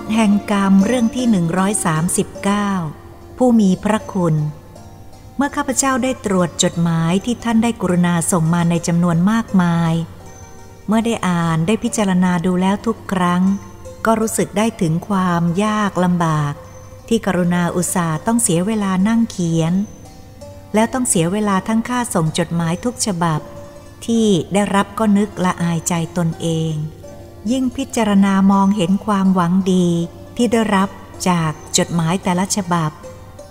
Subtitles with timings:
[0.00, 1.26] ฎแห่งกรรมเรื่องที่
[2.72, 4.34] 139 ผู้มีพระคุณ
[5.36, 9.92] เมื่อข้าพเจ้าได้ตรวจจดหมายที่ท่านได้กรุณาส่งมาในจำนวนมากมาย
[10.86, 13.42] เมื่อได้อ่านได้พิจารณาดูแล้วทุกครั้ง
[14.06, 16.54] ก็รู้สึกได้ถึงความยากลำบาก
[17.10, 19.72] ที่กรุณาอุตส่าห์ต้องเสียเวลานั่งเขียน
[20.74, 23.40] แล้วต้องเสียเวลาทั้งค่าส่งจดหมายทุกฉบับ
[24.06, 26.72] ที่ได้รับก็นึกละอายใจตนเอง
[27.50, 29.88] ยิ่งพิจารณามองเห็นความหวังดี
[30.36, 30.88] ที่ได้รับ
[31.28, 32.90] จากจดหมายแต่ละฉบับ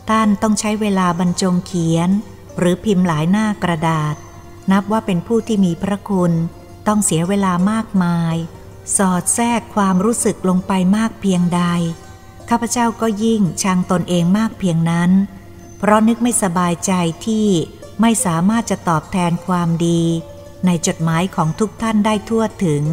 [0.10, 2.10] ท่านต้องใช้เวลาบรรจงเขียน
[2.58, 4.16] หรือพิมพ์หลายหน้ากระดาษ
[4.72, 6.32] นับว่าเป็นผู้ที่มีพระคุณ
[6.88, 8.36] ต้องเสียเวลามากมาย
[8.98, 11.64] สอดแทรกความรู้สึกลงไปมากเพียงใด
[12.50, 15.12] ข้าพเจ้าก็ยิ่งชังตนเองมากเพียงนั้น
[15.78, 16.94] เพราะนึกไม่สบายใจ
[17.26, 17.48] ที่
[18.02, 20.02] ไม่สามารถจะตอบแทนความดี
[20.66, 22.84] ในจดหมายของทุกท่านได้ทั่วถึง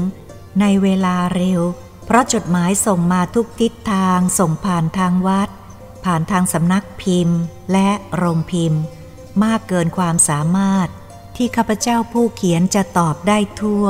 [0.61, 1.61] ในเวลาเร็ว
[2.07, 5.49] เพราะจดหมายส่งมาทุกทิศทางส่งผ่านทางวัด
[6.05, 7.39] ผ่านทางสำนักพิมพ์
[7.73, 8.83] และโรงพิมพ์
[9.45, 10.89] มากเกินความสามารถ
[11.37, 13.87] ที่ข้าพเจ้าผู้เขียนจะตอบได้ทั่ว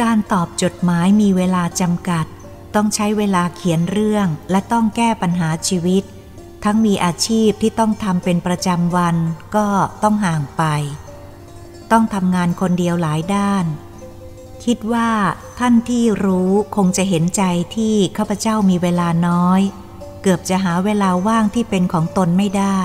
[0.00, 2.26] การตอบจดหมายมีเวลาจำกัด
[2.74, 6.02] ต้องใช้เวลาเขียนเรื่องและต้องแก้ปัญหาชีวิต
[6.64, 9.16] ทั้งมีอาชีพที่ต้องทำเป็นประจำวัน
[9.56, 9.66] ก็
[10.02, 10.64] ต้องห่างไป
[11.92, 13.64] ต้องทำงานคนเดียวหลายด้าน
[14.64, 15.10] คิดว่า
[15.58, 17.42] ท่านที่รู้คงจะเห็นใจ
[17.76, 19.60] ที่ข้าพเจ้ามีเวลาน้อย
[20.22, 22.80] เกือบจะหาเวลาว่างที่เป็นของตนไม่ได้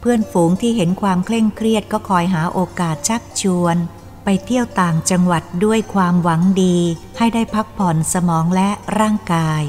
[0.00, 3.76] เพื่อนฝูงที่เห็นความเคร่งเครียดก็คอยหาโอกาสชักชวน
[4.24, 6.76] ไปเที่ยวต่างจังหวัดด้วยความหวังดี
[7.18, 9.62] ให้ได้พักผ่อนสมองและร่างกาย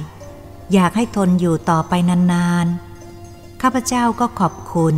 [0.74, 4.96] อยากให้ทนอยู่ต่อไปนานๆ ข้าพเจ้าก็ขอบคุณ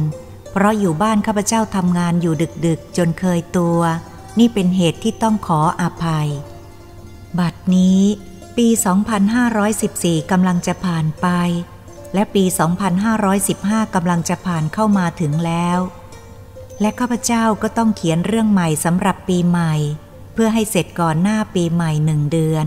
[0.51, 2.33] เพราะอยู่บ้านข้าพเจ้าทำงานอยู่
[2.65, 3.79] ดึกๆ จนเคยตัว
[4.39, 6.29] นี่เป็นเหตุที่ต้องขออภัย
[7.39, 8.01] บัดนี้
[8.57, 8.67] ปี
[9.49, 11.27] 2514 กำลังจะผ่านไป
[12.13, 12.43] และปี
[13.19, 15.79] 2515 กำลังจะผ่านเข้ามาถึงแล้ว
[16.81, 19.73] และข้าพเจ้าก็ต้องเขียนเรื่องใหม่สำหรับปีใหม่
[20.33, 22.65] เพื่อให้เสร็จก่อนหน้าปีใหม่หนึ่งเดือน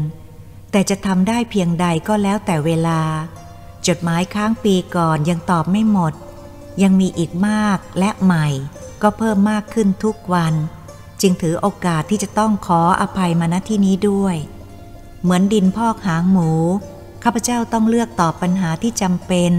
[0.71, 3.01] แต่จะทำได้เพียงใดก็แล้วแต่เวลา
[3.87, 6.15] จดหมายค้างปีก่อนยังตอบไม่หมด
[6.83, 8.47] ยังมีอีกมากและใหม่
[9.03, 10.55] ก็เพิ่มมากขึ้นทุกวัน
[11.21, 14.37] จึงถือโอกาสที่จะต้องขออภัยมาณที่นี้ด้วย
[15.23, 16.51] เหมือนดินพอกหางหมู
[17.23, 19.53] ข้าพเจ้าต้องเลือกตอบปัญหาที่จำเป็น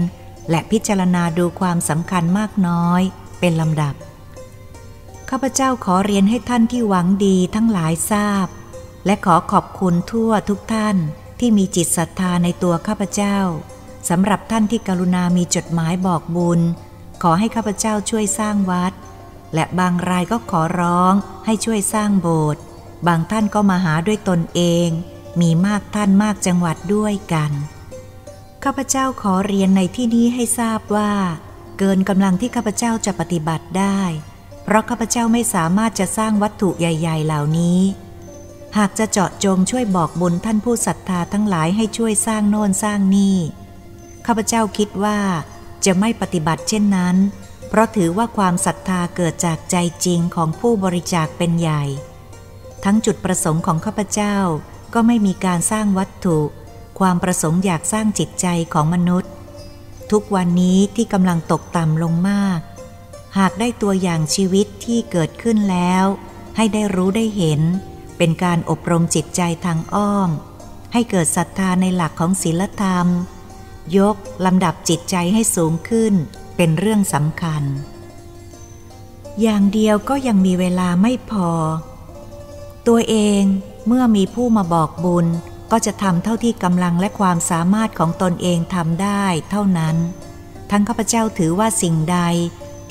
[0.50, 3.02] และพิจารณาดูความสำคัญมากน้อย
[3.40, 3.94] เป็นลำดับ
[5.30, 8.46] ข้าพเจ้าขอเรียนให้ท่านที่หวังดีทั้งหลายทราบ
[9.06, 10.96] และขอขอบคุณทั่วทุกท่าน
[11.40, 13.38] ที่มีจิตศรัทธาในตัวข้าพเจ้า
[14.08, 16.60] สำหรับท่านที่กรุณามีจดหมายบอกบุญ
[17.22, 18.92] ขอให้ข้าพเจ้าช่วยสร้างวัด
[19.54, 21.14] และบางรายก็ขอร้อง
[21.46, 22.60] ให้ช่วยสร้างโบสถ์
[23.06, 24.88] บางท่านก็มาหาด้วยตนเอง
[25.40, 27.52] มีมากท่านมากจังหวัดด้วยกัน
[28.64, 31.12] ข้าพเจ้าขอเรียนในที่นี้ให้ทราบว่า
[31.78, 34.00] เกินกำลังที่ข้าพเจ้าจะปฏิบัติได้
[34.72, 37.80] ราะข้าพเจ้าไม่สามารถจะสร้างวัตถุใหญ่ ๆ เหล่านี้
[38.76, 43.36] หากจะเจาะจงช่วยบอกบุญท่านผู้ศรัทธาทั้งหลายให้ช่วยสร้างโน่นสร้างนี่
[44.26, 45.18] ข้าพเจ้าคิดว่า
[45.84, 47.16] จะไม่ปฏิบัติเช่นนั้น
[47.68, 51.82] เพราะถือว่าความศรัทธาเกิดจากใจจริงของผู้บริจาคเป็นใหญ่
[52.84, 54.36] ทั้งจุดประสงค์ของข้าพเจ้า
[54.94, 56.38] ก็ไม่มีการสร้างวัตถุ
[56.98, 59.30] ความประสงค์อยากสร้างจิตใจของมนุษย์
[60.10, 62.60] ทุกวันนี้ที่กำลังตกต่ำลงมาก
[63.38, 66.04] หากได้ตัวอย่างชีวิตที่เกิดขึ้นแล้ว
[66.56, 67.60] ให้ได้รู้ได้เห็น
[68.18, 70.30] เป็นการอบรมจิตใจทางอ้อม
[70.92, 73.06] ให้เกิดศรัทธาในหลักของศีลธรรม
[73.98, 76.14] ยกลำดับจิตใจให้สูงขึ้น
[76.56, 77.62] เป็นเรื่องสำคัญ
[79.42, 81.50] อย่างเดียวก็ยังมีเวลาไม่พอ
[82.88, 83.42] ตัวเอง
[83.86, 85.26] เมื่อมีผู้มาบอกบุญ
[85.70, 89.96] ก็จะทำเท่าที่กำลังและความสามารถของตนเองทำได้เท่านั้น
[90.70, 92.18] ทั้งข้าพเจ้าถือว่าสิ่งใด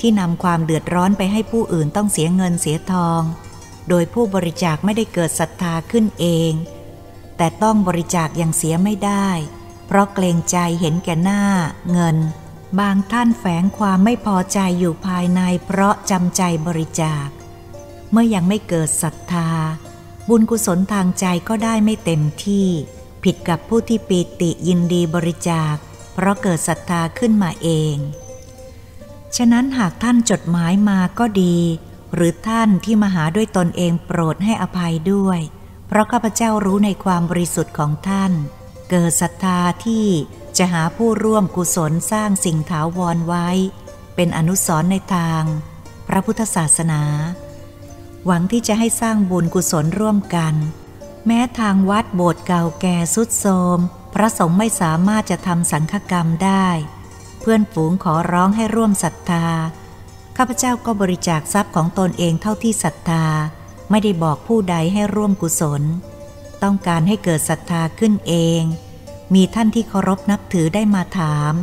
[0.00, 3.22] ที่นำความเดือดร้อนไปให้ผู้อื่นต้องเสียเงินเสียทอง
[3.88, 6.52] โดยผู้บริจาคไม่ได้เกิดศรัทธาขึ้นเอง
[7.36, 9.28] แต่ต้องบริจาคอย่างเสียไม่ได้
[9.86, 11.42] เพราะเกรงใจเห็นแก่หน้า
[11.92, 12.16] เงิน
[12.80, 17.28] บางท่านแฝงความไม่พอใจอยู่ภายในเพราะจำใจบริจาค
[18.10, 19.50] เมื่อยังไม่เกิดศรัทธา
[20.28, 22.66] บุญกุศลทางใจก็ได้ไม่เต็มที่
[23.24, 25.74] ผิดกับผู้ที่ปีติยินดีบริจาค
[26.14, 27.96] เพราะเกิดศรัทธาขึ้นมาเอง
[29.36, 31.56] ฉะนั้นหากท่านจดหมายมาก็ดี
[32.14, 35.40] หรือท่านที่มาหาด้วยตนเองโปรดให้อภัยด้วย
[35.86, 38.32] เพราะข้าพเจ้ารู้ในความบริสุทธิ์ของท่าน
[38.90, 40.06] เกิดศรัทธาที่
[40.58, 43.48] จะหาผู้ร่วมกุศลสร้างสิ่งถาวรไว้
[44.14, 45.42] เป็นอนุสรณ์ในทาง
[46.08, 47.02] พระพุทธศาสนา
[48.26, 50.54] หวังที่จะให้สร้างบุญกุศลร่วมกัน
[51.26, 53.46] แม้ทางวัดโบสถ์เก่าแก่สุดโท
[53.76, 53.78] ม
[54.14, 56.68] พระสงฆ์ไม่สามารถจะทำสังฆกรรมได้
[57.40, 59.46] เพื่อนฝูงขอร้องให้ร่วมศรัทธา
[60.36, 63.24] ข้าพเจ้าก็บริจาคทรัพย์ของตนเองเท่าที่ศรัทธา
[63.90, 65.82] ไม่ได้บอกผู้ใดให้ร่วมกุศล
[66.62, 68.62] ต้องการให้เกิดศรัทธาขึ้นเอง
[69.34, 71.54] มีท่านที่เคารพนับถือได้มาถาม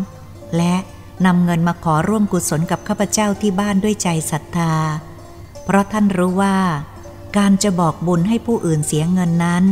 [0.57, 0.75] และ
[1.25, 4.74] นำเงินมาขอร่วมกุศลกับข้าพเจ้าที่บ้านด้วยใจศรัทธา
[5.63, 6.57] เพราะท่านรู้ว่า
[7.38, 9.63] การจะบอกบุญให้ผู้อื่นเสียเงินนั้น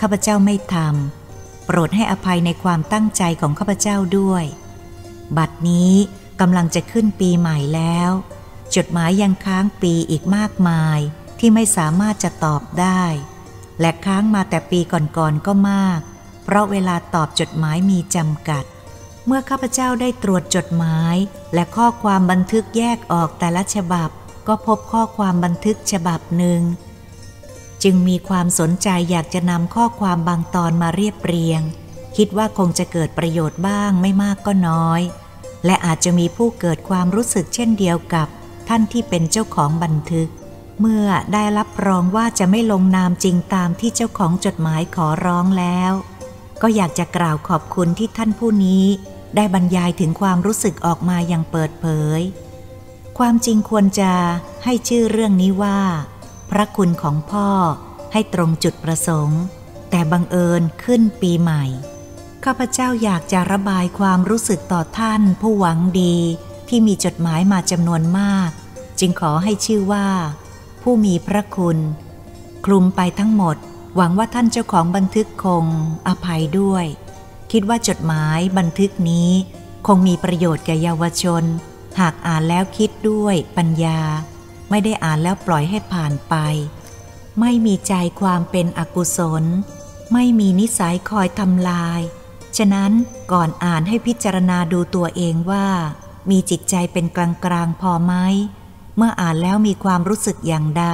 [0.00, 4.44] ข้าพเจ้าไม่ทำโปรดให้อภัยในความตั้งใจของข้าพเจ้าด้วย
[5.36, 5.94] บัดนี้
[6.40, 8.10] กำลังจะขึ้นปีใหม่แล้ว
[8.76, 10.98] จดหมายยังค้างปีอีกมากมาย
[11.38, 13.02] ที่ไม่สามารถจะตอบได้
[13.80, 16.00] และค้างมาแต่ปีก่อนๆก็มาก
[16.44, 18.64] เพราะเวลาตอบจดหมายมีจำกัด
[19.26, 21.16] เมื่อข้าพเจ้าได้ตรวจจดหมาย
[21.54, 24.10] และข้อความบันทึกแยกออกแต่ละฉบับ
[24.48, 26.60] ก็พบข้อความบันทึกฉบับหนึ่ง
[27.82, 31.62] จึงมีความสนใจอยากจะนำข้อความบางตอนมาเรียบเรียง
[32.18, 35.00] คิดว่าคงจะเกิดประโยชน์บ้างไม่มากก็น้อย
[35.64, 38.28] และอาจจะมีผู้เกิดความรู้สึกเช่นเดียวกับ
[38.68, 40.28] ท่านที่เป็นเจ้าของบันทึก
[40.80, 45.92] เมื่อได้รับรองว่าจะไม่ลงนามจริงตามที่เจ้าของจดหมายขอร้องแล้ว
[46.62, 48.84] ก็อยากจะกล่าวขอบคุณที่ท่านผู้นี้
[49.36, 51.86] ได้บรรยายถึงความรู้สึกออกมาอย่างเปิดเผ
[52.18, 52.20] ย
[53.18, 54.12] ความจริงควรจะ
[54.64, 55.80] ให้ชื่อเรื่องนี้ว่า
[56.50, 57.48] พระคุณของพ่อ
[58.12, 59.40] ให้ตรงจุดประสงค์
[59.90, 61.64] แต่บังเอิญขึ้นปีใหม่
[62.50, 66.16] ข้าพเจ้าอยากจะระบายความรู้สึกต่อท่านผู้หวังดี
[66.68, 68.50] ที่มีจดหมายมาจำนวนมาก
[69.00, 70.08] จึงขอให้ชื่อว่า
[70.82, 71.78] ผู้มีพระคุณ
[72.64, 73.56] คลุมไปทั้งหมด
[73.96, 75.66] หวังว่าท่านเจ้าของบันทึกคง
[76.08, 76.84] อภัยด้วย
[77.52, 79.30] คิดว่าจดหมายบันทึกนี้
[79.86, 81.44] คงมีประโยชน์แก่เยาวชน
[82.00, 84.00] หากอ่านแล้วคิดด้วยปัญญา
[84.70, 86.34] ไม่ได้อ่านแล้วปล่อยให้ผ่านไป
[87.40, 89.44] ไม่มีใจความเป็นอกุศล
[90.12, 92.02] ไม่มีนิสัยคอยทำลาย
[92.56, 92.92] ฉะนั้น
[93.32, 95.66] ก่อนอ่านให้พิจารณาดูตัวเองว่า
[96.30, 98.14] มีจิตใจเป็นกลางกลางพอไหม
[98.96, 100.86] เมื่ออ่านแล้วมีความรู้สึกอย่างใด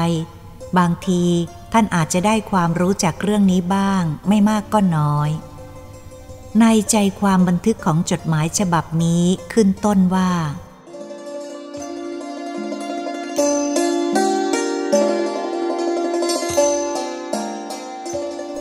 [0.79, 1.25] บางที
[1.73, 5.31] ท่านอาจจะได้ความรู้จากเรื่องนี้บ้าง ไม่มากก็น้อย
[6.61, 10.31] ในใจความบันทึกของจดหมายฉบับนี้ขึ้นต้นว่า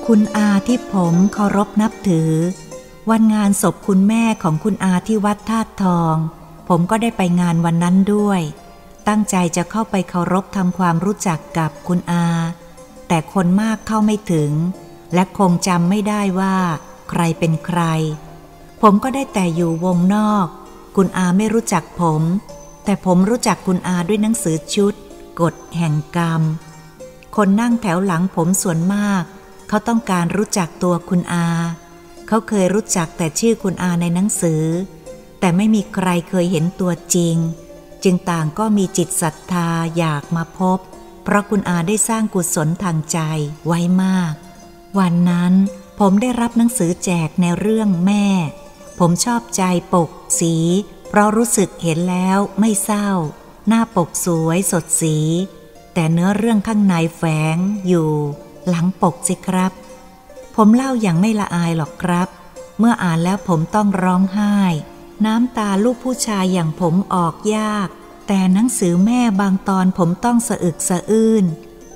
[0.05, 2.31] คุณอาที่ผมเคารพนับถือ
[3.11, 6.15] วันงานศพคุณแม่ของคุณอาที่วัดธาตุทอง
[6.69, 8.41] ผมก็ได้ไปงานวันนั้นด้วย
[9.07, 12.25] ตั้งใจจะเข้าไปเคารพทำความรู้จักกับคุณอา
[13.07, 14.51] แต่คนมากเข้าไม่ถึง
[15.13, 16.55] และคงจำไม่ได้ว่า
[17.09, 17.81] ใครเป็นใคร
[18.81, 20.47] ผมก็ได้แต่อยู่วงนอก
[20.95, 22.21] คุณอาไม่รู้จักผม
[22.85, 24.93] แต่ผมรู้จักคุณอาด้วยหนังสือชุด
[25.41, 26.41] กฎแห่งกรรม
[27.35, 29.23] คนนั่งแถวหลังผมส่วนมาก
[29.67, 31.47] เขาต้องการรู้จักตัวคุณอา
[32.33, 34.63] เขาเคยรู้จักแต่ชื่อคุณอาในหนังสือ
[35.39, 37.35] แต่ไม่มีใครเคยเห็นตัวจริง
[38.03, 40.79] จึงต่างก็มีจิตศรัทธาอยากมาพบ
[41.23, 43.19] เพราะคุณอาได้สร้างกุศลทางใจ
[43.67, 44.33] ไว้มาก
[44.99, 45.53] วันนั้น
[45.99, 48.25] ผมได้รับหนังสือแจกในเรื่องแม่
[48.99, 49.63] ผมชอบใจ
[49.93, 50.09] ปก
[50.39, 50.55] สี
[51.09, 53.09] เพราะรู้สึกเห็นแล้วไม่เศร้า
[53.67, 55.17] หน้าปกสวยสดสี
[55.93, 57.23] แต่เนื้อเรื่องข้างในแฝ
[57.55, 57.57] ง
[57.87, 58.09] อยู่
[58.67, 59.73] หลังปกสิครับ
[60.55, 62.27] ผมเล่าอย่างไม่ละอายหรอกครับ
[62.79, 64.57] เมื่ออ่านแล้วผมต้องร้องไห้
[65.25, 67.87] น้ำตาลูกผู้ชายอย่างผมออกยาก
[68.27, 71.45] แต่หนังสือแม่บางตอนผมต้องสะอึกสะอื้น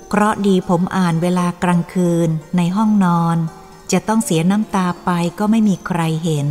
[0.09, 3.37] เคราะดีผมอ่านเวลากลางคืนในห้องนอน
[3.91, 5.09] จะต้องเสียน้ำตาไป
[5.39, 6.47] ก็ไม่มีใครเห็น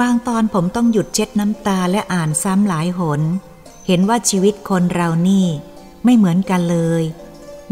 [0.00, 3.20] บางตอนผมต้องหยุดเช็ดน้ำตาและอ่านซ้ำหลายหน
[3.86, 5.46] เห็นว่าชีวิตคนเรานี่
[6.04, 7.02] ไม่เหมือนกันเลย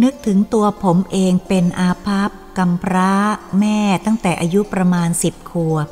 [0.02, 3.12] นึกถึงตัวผมเองเป็นอาภัพ กำพร้า
[3.60, 5.88] แม่ตั้งแต่อายุประมาณสิบขวบ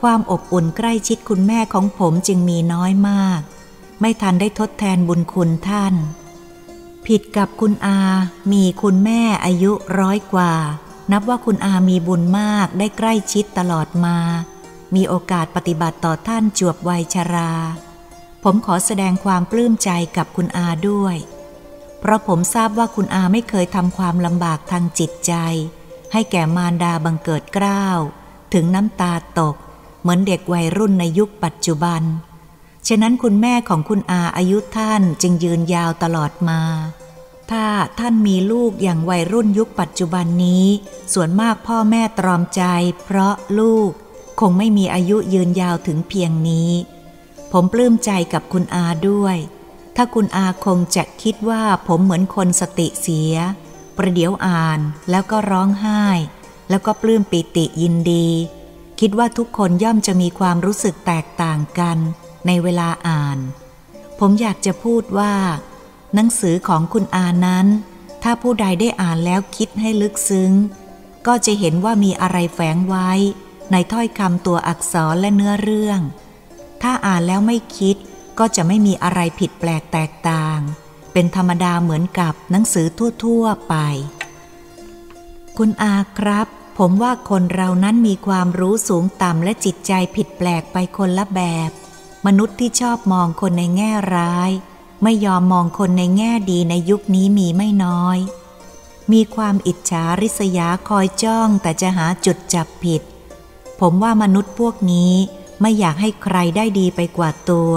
[0.00, 3.40] ความอบอุ่นใกล้ชิดคุณแม่ของผมจึงมีน้อยมาก
[4.00, 5.94] ไม่ทันได้ทดแทนบุญคุณท่าน
[7.06, 8.00] ผิดกับคุณอา
[8.52, 10.54] มีคุณแม่อายุร้อยกว่า
[11.12, 14.16] นับว่าคุณอามีบุญมากได้ใกล้ชิดตลอดมา
[14.94, 17.52] มีโอกาสปฏิบัติต่อท่านจวบวัยชรา
[18.42, 21.16] ผมขอแสดงความปลื้มใจกับคุณอาด้วย
[22.00, 25.34] เพราะผมทราบว่าคุณอาไม่เคยทำความลำบากทางจิตใจ
[26.12, 28.00] ให้แก่มารดาบังเกิดเกล้าว
[28.54, 29.56] ถึงน้ำตาตก
[30.00, 32.02] เหมือนเด็กวัยรุ่นในยุคปัจจุบัน
[32.88, 36.60] ฉะนั้นคุณแม่ของคุณอาอายุท่านจึงยืนยาวตลอดมา
[37.50, 37.66] ถ้า
[37.98, 40.66] ท่านมีลูกอย่างวัยรุ่นยุคปัจจุบันนี้
[41.12, 42.62] ส่วนมากพ่อแม่ตรอมใจ
[43.02, 43.90] เพราะลูก
[44.40, 46.70] คงไม่มีอายุยืนยาวถึงเพียงนี้
[47.52, 49.36] ผมปลื้มใจกับคุณอาด้วย
[49.96, 53.34] ถ้าคุณอาคงจะคิดว่าผมเหมือนคนสติเสีย
[53.96, 56.04] ประเดี๋ยวอ่านแล้วก็ร้องไห้
[56.70, 58.28] แล้วก็ปลื้มปิติยินดี
[59.00, 61.98] คิดว่าทุกคนย่อมจะมีความรู้สึกแตกต่างกัน
[62.46, 63.38] ในเวลาอ่าน
[64.18, 65.34] ผมอยากจะพูดว่า
[66.14, 67.66] หนังสือของคุณอานั้น
[68.22, 70.52] ถ้าผู้ใดได้อ่านแล้วคิดให้ลึกซึ้ง
[71.26, 73.10] ก็จะเห็นว่ามีอะไรแฝงไว้
[73.72, 76.00] ในถ้อยคำตัวอักษรและเนื้อเรื่อง
[76.82, 77.96] ถ้าอ่านแล้วไม่คิด
[78.38, 80.58] ก็จะไม่มีอะไรผิดแปลกแตกต่าง
[81.18, 82.86] เป็นธรรมดาเหมือนกับหนังสือ
[83.22, 83.74] ทั่ว ๆ ไป
[85.56, 86.46] คุณอาครับ
[86.78, 91.70] ผมว่าคนเรานั้นมีความรู้สูงต่ำและจิตใจผิดแปลกไปคนละแบบ
[92.26, 94.50] มนุษย์ที่ชอบมองคนในแง่ร้าย
[95.02, 98.18] ไม่ยอมมองคนในแง่ดีในยุคนี้มีไม่น้อย
[99.12, 103.02] มีความอิจฉาริษยาคอยจ้องแต่จะหาจุดจับผิด
[103.80, 105.12] ผมว่ามนุษย์พวกนี้
[105.60, 107.72] ไม่อยากให้ใครได้ดีไปกว่าตัว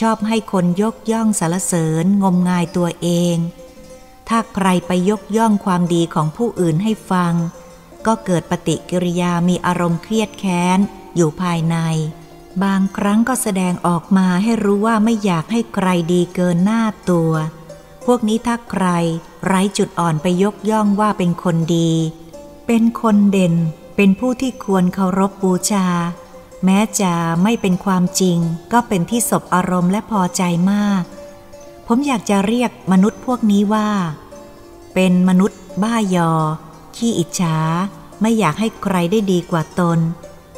[0.00, 3.36] ชอบให้คนยกย่องสรรเสริญงมงายตัวเอง
[4.28, 7.34] ถ้าใครไปยกย่องความดีของผู้อื่นให้ฟัง
[8.06, 10.78] ก็เกิดปฏิกิริยามีอารมณ์เครียดแค้น
[11.16, 11.76] อยู่ภายใน
[12.62, 17.32] บางครั้งก็แสดงออกมาให้รู้ว่าไม่อยากให้ใครดีเกินหน้าตัว
[18.06, 18.86] พวกนี้ถ้าใคร
[19.46, 21.92] ไร้จุดอ่อนไปยกย่องว่าเป็นคนดี
[22.66, 23.54] เป็นคนเด่น
[23.96, 25.86] เป็นผู้ที่ควรเคารพบูชา
[26.66, 28.38] แม้จะไม่เป็นความจริง
[28.72, 30.42] ก็เป็นที่สบอารมณ์และพอใจ
[30.72, 31.02] มาก
[31.86, 33.88] ผมอยากจะเรียกมนุษย์พวกนี้ว่า
[34.94, 36.32] เป็นมนุษย์บ้ายอ
[36.96, 37.58] ขี้อิจฉา
[38.20, 39.98] ไม่อยากให้ใครได้ดีกว่าตน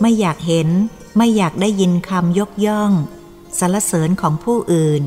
[0.00, 0.68] ไม่อยากเห็น
[1.16, 2.92] ไม่อยากได้ยินคำยกย่อง
[3.58, 5.02] สรรเสริญของผู้อื่น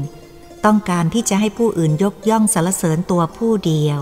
[0.66, 4.00] ต้องการที่จะให้ผู้อื่นยกย่องสรรเสริญตัวผู้เดียว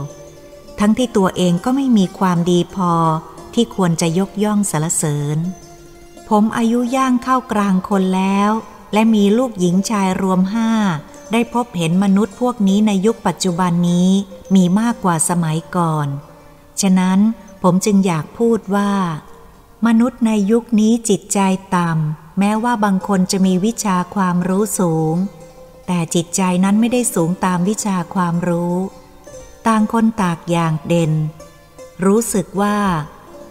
[0.79, 2.93] ทั้งที่ตัวเองก็ไม่มีความดีพอ
[3.53, 5.37] ที่ควรจะยกย่องสรรเสริญ
[6.29, 8.51] ผมอายุย่างเข้ากลางคนแล้ว
[8.93, 10.71] และมีลูกหญิงชายรวมห้า
[11.31, 14.09] ได้พบเห็นมนุษย์พวกนี้ในยุคปัจจุบันนี้
[14.55, 16.07] มีมากกว่าสมัยก่อน
[16.81, 17.19] ฉะนั้น
[17.63, 18.91] ผมจึงอยากพูดว่า
[19.87, 21.39] มนุษย์ในยุคนี้จิตใจ
[21.75, 25.15] ต่ำ แม้ว่าบางคนจะมีวิชาความรู้สูง
[25.87, 28.75] แต่จิตใจนั้นไม่ได้สูงตามวิชาความรู้
[29.67, 31.11] ต่างคนตากอย่างเด่น
[32.05, 32.77] รู้สึกว่า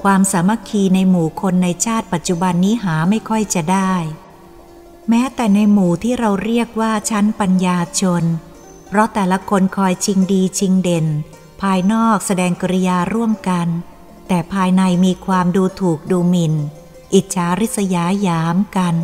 [0.02, 3.94] ความสามัคคีในหมู่คนในชาติปัจจุบันนี้หาไม่ค่อยจะได้
[5.08, 8.24] แม้แต่ในหมู่ที่เราเรียกว่าชั้นปัญญาชน
[8.88, 11.06] เพราะแต่ละคนคอยชิงดีชิงเด่น
[11.62, 13.68] ภายนอกแสดงกริยาร่วมกัน
[14.28, 16.54] แต่ภายในมีความดูถูกดูหมิน่น
[17.14, 18.94] อิจฉาริษยาหยามกัน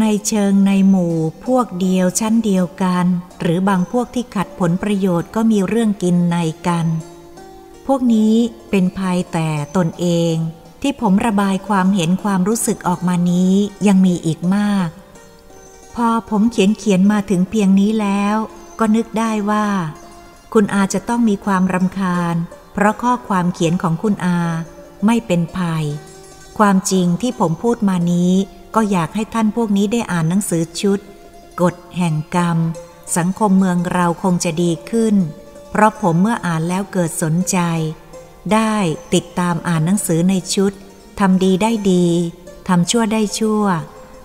[0.00, 3.06] ในเชิงในหมู่พวกเดียวชั้นเดียวกัน
[3.40, 6.36] หรือบางพวกที่ขัดผลประโยชน์ก็มีเรื่องกินใน
[6.66, 6.86] กัน
[7.86, 8.34] พวกนี้
[8.70, 10.34] เป็นภัยแต่ตนเอง
[10.82, 13.52] ที่ผมระบายความเห็นความรู้สึกออกมานี้
[13.86, 14.88] ยังมีอีกมาก
[15.94, 18.36] พอผมเขียนเขียนมาถึงเพียงนี้แล้ว
[18.78, 19.66] ก็นึกได้ว่า
[20.52, 22.34] คุณอาจะต้องมีความรำคาญ
[22.72, 24.38] เพราะข้อความเขียนของคุณอา
[25.06, 25.84] ไม่เป็นภัย
[26.58, 28.32] ความจริงที่ผมพูดมานี้
[28.74, 30.98] ก็อยากให้ท่านพวกนี้ได้อ่านหนังสือชุด
[31.60, 32.58] กฎแห่งกรรม
[33.16, 35.14] สังคมเมืองเราคงจะดีขึ้น
[35.78, 37.58] เพราะผมเมื่ออ่านแล้วเกิดสนใจ
[38.52, 38.74] ได้
[39.14, 40.72] ติดตามอ่านหนังสือในชุด
[41.20, 42.06] ทำดีได้ดี
[42.68, 43.64] ทำชั่วได้ชั่ว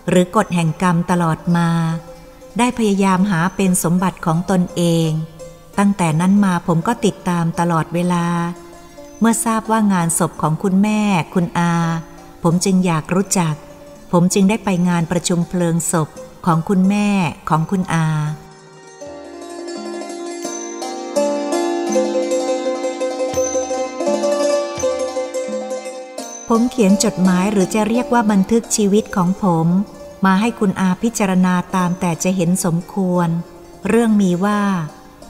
[0.10, 1.70] หรือกฎแห่งกรรมตลอดมา
[2.58, 5.10] ได้พยายามหาเป็นสมบัติของตนเอง
[5.78, 8.26] ตั้งแต่นั้นมาผมก็ติดตามตลอดเวลา
[9.20, 11.02] เมื่อทราบว่างานศพของคุณแม่
[11.34, 11.74] คุณอา
[12.44, 13.56] ผมจึงอยากรู้จัก
[14.12, 16.10] ผมจึงได้ไปงานประชุมเพลิงศพ
[16.46, 17.08] ของคุณแม่
[17.50, 18.08] ของคุณอา
[26.54, 29.68] ผมเขียนจดหมายหรือจะเรียกว่าบันทึกชีวิตของผม
[30.26, 33.30] มาให้คุณอาพิจารณาตามแต่จะเห็นสมควร
[33.88, 34.62] เรื่องมีว่า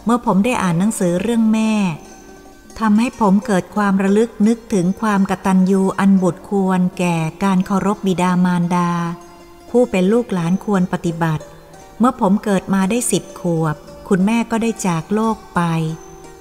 [0.06, 1.74] เมื่อผมได้อ่านหนังสือเรื่องแม่
[2.80, 8.92] ทำให้ผมเกิดความระลึกนึกถึงความกตัญญูอันบุตรควรแก่การเคารพบิดามารดา
[9.70, 11.44] ผู้เป็นลูกหลานควรปฏิบัติ
[12.00, 13.76] เมื่อผมเกิดมาได้สิบขวบ
[14.10, 15.62] คุณแม่ก็ได้จากโลกไป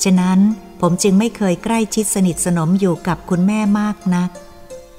[0.05, 0.39] ฉะนั้น
[0.81, 4.31] ผมจึงไม่เคยใกล้ชิดสนิทสนมอยู่กับคุณแม่มากนัก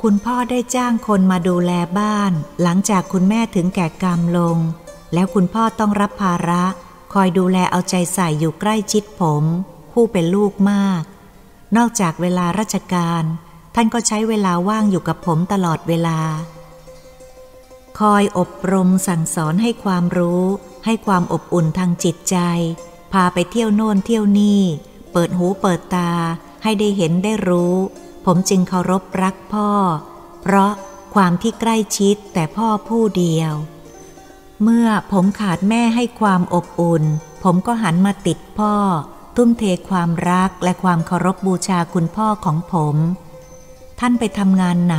[0.06, 2.32] คุณพ่อได้จ้างคนมาดูแลบ้าน
[2.62, 4.58] หลังจากคุณแม่ถึงแก่กรรมลง
[5.14, 6.64] แล้วคุณพ่อต้องรับภาระ
[7.14, 9.44] คอยดูแลเอาใจใส่อยู่ใกล้ชิดผม
[9.94, 11.04] ผู้เป็นลูกมาก
[11.78, 13.24] นอกจากเวลาราชการ
[13.76, 16.20] ท่านก็ใช้เวลาว่างอยู่กับผมตลอดเวลา
[18.00, 20.44] คอยอบรมสั่งสอนให้ความรู้
[20.86, 22.38] ให้ความอบอุ่นทางจิตใจ
[23.14, 24.62] พาไปเที่ยวโน่นเที่ยวนี่
[25.12, 26.12] เปิดหูเปิดตา
[26.64, 27.76] ให้ได้เห็นได้รู้
[28.26, 29.70] ผมจึงเคารพรักพ่อ
[30.42, 30.72] เพราะ
[31.16, 33.54] ความที่ใกล้ชิดแต่พ่อผู้เดียว
[34.64, 37.04] เมื่อผมขาดแม่ให้ความอบอุ่น
[37.44, 38.76] ผมก็หันมาติดพ่อ
[39.36, 42.96] ทุ่มเทความรักและความเคารพบบูชาคุณพ่อของผม
[44.00, 44.98] ท่านไปทำงานไหน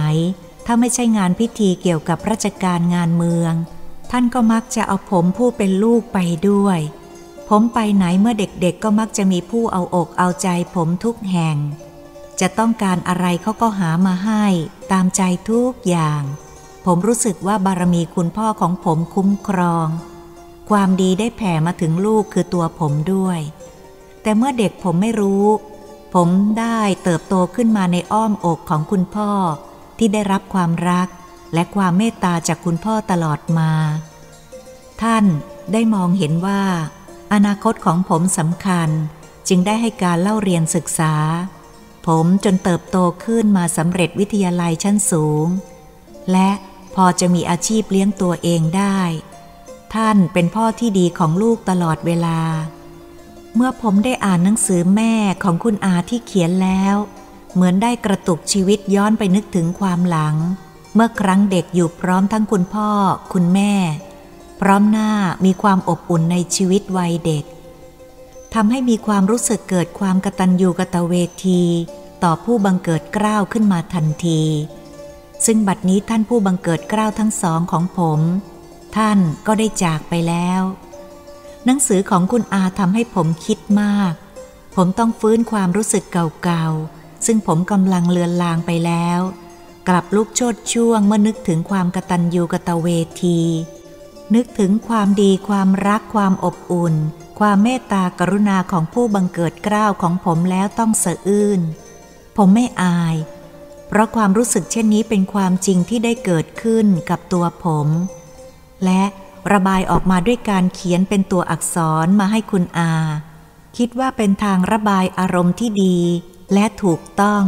[0.67, 3.55] ถ้าไม่ใช่งานพิธีเกี่ยวกับราชการงานเมือง
[4.11, 6.79] ท่านก็มักจะเอาผมผู้เป็นลูกไปด้วย
[7.49, 11.57] ผมไปไหนเมื่อเด็กๆก็มักจะมีผู้เอาอกเอาใจผมทุกแห่ง
[12.43, 14.45] จะต้องการอะไรเขาก็หามาให้
[14.93, 16.23] ตามใจทุกอย่าง
[16.85, 19.89] ผมรู้สึกว่าบารมีคุณพ่อของผมคุ้มครอง
[20.71, 23.41] ความดีได้แผ่มาถึงลูกคือตัวผมด้วย
[24.23, 25.47] แต่เมื่อเด็กผมไม่รู้
[26.15, 26.29] ผม
[26.61, 29.31] ได้เติบโตขึ้นมาในอ้อมอกของคุณพ่อ
[29.99, 31.09] ที่ได้รับความรัก
[31.55, 33.73] และความเมตตาจากคุณพ่อตลอดมา
[35.03, 35.25] ท่าน
[35.73, 36.63] ได้มองเห็นว่า
[37.33, 38.89] อนาคตของผมสำคัญ
[39.49, 41.15] จึงได้ให้การเล่าเรียนศึกษา
[42.07, 45.47] ผมจนเติบโตขึ้นมาสำเร็จวิทยาลัยชั้นสูง
[46.33, 46.51] และ
[46.95, 49.01] พอจะมีอาชีพเลี้ยงตัวเองได้
[49.95, 52.41] ท่านเป็นพ่อที่ดีของลูกตลอดเวลา
[53.55, 56.97] เมื่อผมได้อ่านหนังสือแม่ของคุณอาที่เขียนแล้ว
[57.55, 60.37] เหมือนได้กระตุกชีวิตย้อนไปนึกถึงความหลัง
[60.95, 62.91] เมื่อครั้งเด็กอยู่พร้อมทั้งคุณพ่อ
[63.33, 63.73] คุณแม่
[64.61, 65.11] พร้อมหน้า
[65.45, 67.45] มีความอบอุ่นในชีวิตวัยเด็ก
[68.55, 71.15] ทำให้มีความรู้สึกเกิดความกตัญญูกตเว
[71.47, 71.63] ที
[72.25, 74.43] ต่อผู้บังเกิดเกล้าวขึ้นมาทันที
[75.47, 78.21] ซึ่งบัดนี้ท่านผู้บังเกิดเกล้าวทั้งสองของผม
[78.97, 80.63] ท่านก็ได้จากไปแล้ว
[81.65, 84.13] หนังสือของคุณอาทำให้ผมคิดมาก
[84.75, 89.21] ผมต้องฟื้นความรู้สึกเก่าๆ ซึ่งผมกำลังเลือนลางไปแล้ว
[89.89, 92.89] กลับลุกโชดช่วงเมื่อนึกถึงความกตัญญูกตเว
[93.23, 93.41] ที
[94.35, 96.95] นึกถึงความดีความรักความอบอุ่น
[97.39, 101.61] ความเมตตากรุณาของผู้บังเกิดเกล้าวของผมแล้วต้องสะอื้น
[102.37, 103.17] ผมไม่อาย
[103.89, 107.89] เพราะความรู้สึกเช่นนี้เป็นความจริงที่ได้เกิดขึ้นกับตัวผม
[108.85, 109.03] และ
[109.53, 112.92] ระบายออกมาด้วยการเขียนเป็นตัวอักษรมาให้คุณอา
[113.77, 115.99] คิดว่าเป็นทางระบายอารมณ์ที่ดี
[116.53, 117.45] และถูกต้อง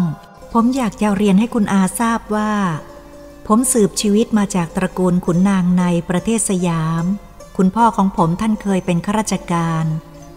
[0.52, 2.52] ผมอยากจะเรียนให้คุณอาทราบว่า
[3.46, 7.04] ผมสืบชีวิตมาจากตระกูลขุนนางในประเทศสยาม
[7.56, 9.84] คุณพ่อของผมท่านเคยเป็นข้าราชการ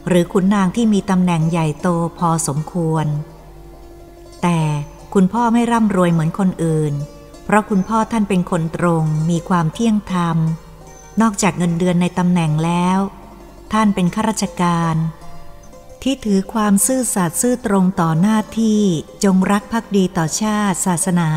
[0.08, 3.06] หรือขุนนางที่มีตำแหน่งใหญ่โตพอสมควร
[4.42, 4.60] แต่
[5.14, 6.94] คุณพ่อไม่ร่ำรวยเหมือนคนอื่น
[7.46, 10.38] เพราะคุณพ่อท่านเป็นคนตรงมีความเที่ยงธรรม
[11.22, 13.00] นอกจากเงินเดือนในตำแหน่งแล้ว
[13.74, 14.96] ท่านเป็นข้าราชการ
[16.04, 18.82] ที่ถือความซื่อสัตย์ซื่อตรงต่อหน้าที่
[19.24, 21.30] จงรักภักดีต่อชาติ ศาสนา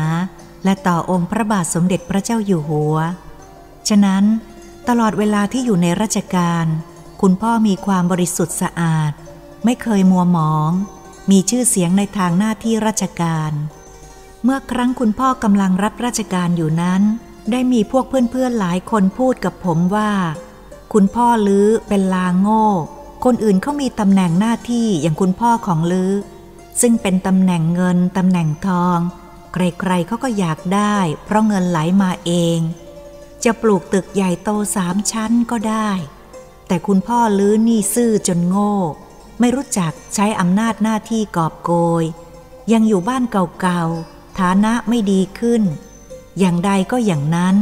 [0.63, 2.95] และต่อองค์พระบาทสมเด็จพระเจ้าอยู่หัว
[3.89, 4.23] ฉะนั้น
[4.89, 6.65] ตลอดเวลาที่อยู่ในราชการ
[7.21, 9.11] คุณพ่อมีความบริสุทธิ์สะอาด
[9.65, 10.71] ไม่เคยมัวหมอง
[11.31, 13.51] มีชื่อเสียงในทางหน้าที่ราชการ
[14.43, 17.01] เมื่อครั้งคุณพ่อกำลังรับราชการอยู่นั้น
[17.51, 20.11] ได้มีพวกเพื่อนๆหลายคนพูดกับผมว่า
[20.93, 22.65] คุณพ่อลือเป็นลางโง่
[23.25, 26.13] คนอื่นเขามีตำแหน่งหน้าที่อย่างคุณพ่อของลือ
[26.81, 28.97] ซึ่งเป็นตำแหน่งเงินตำแหน่งทอง
[29.53, 32.59] ใครๆเขาก็อยากได้ เพราะเงินไหลมาเอง
[33.45, 35.89] จะปลูกตึกใหญ่โตสามชั้นก็ได้
[36.67, 38.73] แต่คุณพ่อลื้อนี่ซื่อจนโง่
[39.39, 42.03] ไม่รู้จักใช้อำนาจหน้าที่กอบโกย
[42.71, 45.63] ยังอยู่บ้านเก่าๆ ฐานะไม่ดีขึ้น
[46.39, 47.55] อย่างใดก็อย่างนั้น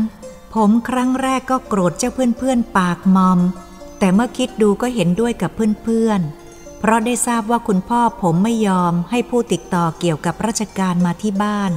[0.54, 3.40] ผมครั้งแรกก็โกรธเจ้าเพื่อนๆ ปากมอม
[4.00, 5.52] แต่เมื่อคิดดูก็เห็นด้วยกับ
[5.84, 11.72] เพื่อนๆ เพราะได้ทราบว่าคุณพ่อผมไม่ยอมให้ผู้ติดต่อเกี่ยวกับราชการมาที่บ้าน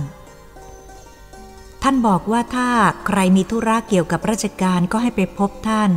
[1.83, 2.69] ท่านบอกว่าถ้า
[3.07, 5.91] ใครมีธุระเกี่ยวกับราชการก็ให้ไปพบท่าน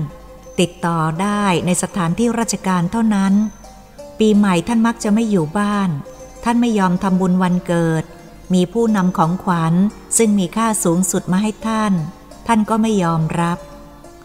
[0.59, 3.33] ติดต่อได้ในสถานที่ราชการเท่านั้น
[4.19, 5.89] ปีใหม่ท่านมักจะไม่อยู่บ้าน
[6.43, 8.03] ท่านไม่ยอมทำบุญวันเกิด
[8.53, 9.73] มีผู้นำของขวัญ
[10.17, 11.93] ซึ่งมีค่าสูงสุดมาให้ท่าน
[12.47, 13.57] ท่านก็ไม่ยอมรับ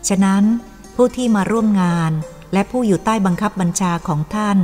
[0.08, 0.44] ฉะนั้น
[0.96, 2.12] ผู้ที่มาร่วมงาน
[2.52, 4.58] และผู้อยู่ใต้บังคับบัญชาของท่าน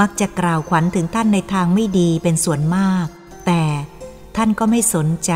[0.00, 3.06] มักจะกล่าวขวัญถึงท่านในทางไม่ดีเป็นส่วนมาก
[3.46, 3.62] แต่
[4.36, 5.32] ท่านก็ไม่สนใจ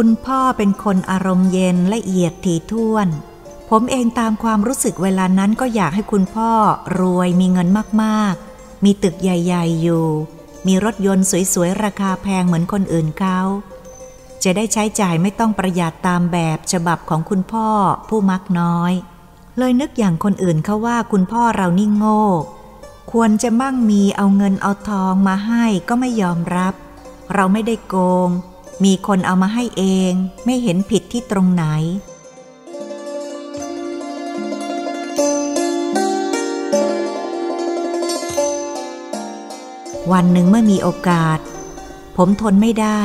[0.00, 3.08] คุณพ่อเป็นคนอารมณ์เย็นละเอียดถี่ถ้วน
[3.70, 6.50] ผมเองตามความรู้สึกเวลานั้นก็อยากให้คุณพ่อ
[7.00, 7.68] รวยมีเงิน
[8.02, 10.06] มากๆ มีตึกใหญ่ ๆ อยู่
[10.66, 13.40] มีรถยนต์สวย ๆ ราคาแพงเหมือนคนอื่นเขา
[14.44, 17.68] จะได้ใช้จ่ายไม่ต้องประหยัดตามแบบฉบับของคุณพ่อ
[18.08, 18.92] ผู้มักน้อย
[19.58, 22.22] เลยนึกอย่างคนอื่นเขาว่าคุณพ่อเรานิ่โง่
[23.12, 26.74] ควรจะมั่งมีเอาเงินเอาทองมาให้ก็ไม่ยอมรับ
[27.34, 27.96] เราไม่ได้โก
[28.28, 28.30] ง
[28.84, 30.12] มีคนเอามาให้เอง
[30.44, 31.64] ไม่เห็นผิดที่ตรงไหน
[40.12, 41.38] วันหนึ่งเมื่อมีโอกาส
[42.16, 43.02] ผมทนไม่ได้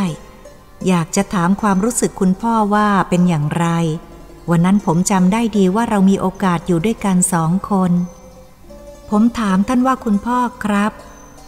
[0.88, 3.68] อยากจะถามความรู้สึกคุณพ่อว่าเป็นอย่างไร
[4.50, 7.92] วันนั้นผมจำได้ดีว่าเรามีโอกาสอยู่ด้วยกันสองคน
[9.10, 10.92] ผมถามท่านว่าคุณพ่อครับ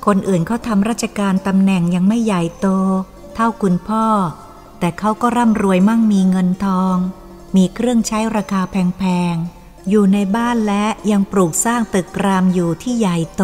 [0.05, 2.67] คนอื่นเขาทำราชการตำแหน่งยังไม่ใหญ่โต
[3.35, 4.07] เท่าคุณพ่อ
[4.79, 6.97] แต่เขาก็ร่ำรวยมั่งมีเงินทอง
[7.55, 13.43] มีเครื่องใช้ราคาแพงๆ อยู่ในบ้านและยังปลูกสร้างตึกรามอยู่ที่ใหญ่โต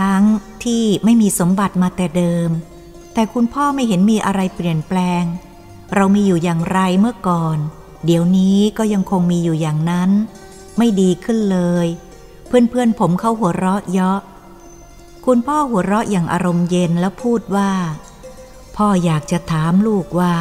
[0.00, 0.22] ทั้ง
[0.64, 2.50] ที่ไม่มีสมบัติมาแต่เดิม
[3.14, 5.24] แต่คุณพ่อไม่เห็นมีอะไรเปลี่ยนแปลง
[5.94, 7.58] เรามีอยู่อย่างไรเมื่อก่อน
[8.04, 10.10] เดี๋ยวนี้ก็ยังคงมีอยู่อย่างนั้น
[10.78, 11.86] ไม่ดีขึ้นเลย
[12.46, 14.20] เพื่อนๆผมเข้าหัวเราะเยาะ
[15.26, 17.70] คุณพ่อหัวเราะอย่างอารมณ์เย็นแล้วพูดว่า
[18.82, 20.34] พ่ออยากจะถามลูกว่า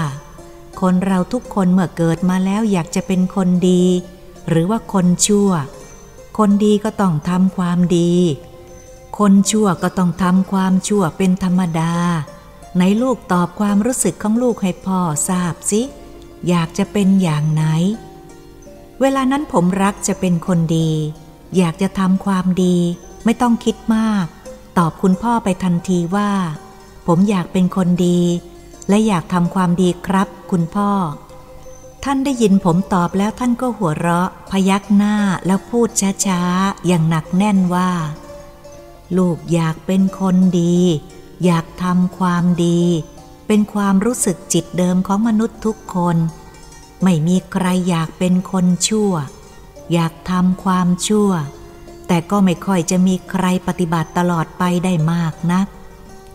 [0.82, 3.84] คนเราทุกคนเมื่อเกิดมาแล้วอยากจะเป็นคนดี
[4.50, 5.52] หรือว่าคนชั่ว
[6.38, 8.14] คนดีก็ต้องทำความดี
[9.20, 11.94] คนชั่วก็ต้องทำความชั่วเป็นธรรมดา
[12.76, 15.82] ไหนลูกตอบความรู้สึกของลูกให้พ่อทราบสิ
[16.50, 17.64] อยากจะเป็นอย่างไหน
[19.02, 20.92] เวลานั้นผมรักจะเป็นคนดี
[21.58, 22.78] อยากจะทำความดี
[23.26, 24.26] ไม่ต้องคิดมาก
[24.78, 26.32] ตอบคุณพ่อไปทันทีว่า
[27.08, 28.22] ผมอยากเป็นคนดี
[28.90, 30.92] และอยากทำความดีครับ คุณพ่อ
[32.04, 35.16] ท่านได้ยินผมตอบแล้วท่านก็หัวเราะ พยักหน้า
[35.46, 35.90] แล้วพูด
[36.26, 37.92] ช้าๆ อย่างหนักแน่นว่า
[39.18, 40.78] ลูกอยากเป็นคนดี
[41.46, 42.82] อยากทำความดี
[43.48, 46.18] เป็นความรู้สึกจิตเดิมของมนุษย์ทุกคน
[47.04, 49.12] ไม่มีใครอยากเป็นคนชั่ว
[49.94, 51.32] อยากทำความชั่ว
[52.08, 55.68] แต่ก็ไม่ค่อยจะมีใครปฏิบัติตลอดไปได้มากนัก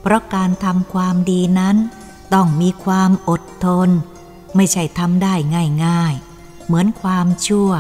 [0.03, 1.77] เพราะการทำความดีนั้น
[2.35, 3.89] ต้องมีความอดทน
[4.57, 5.35] ไม่ใช่ทำได้
[5.87, 7.71] ง่ายๆ เหมือนความชั่ว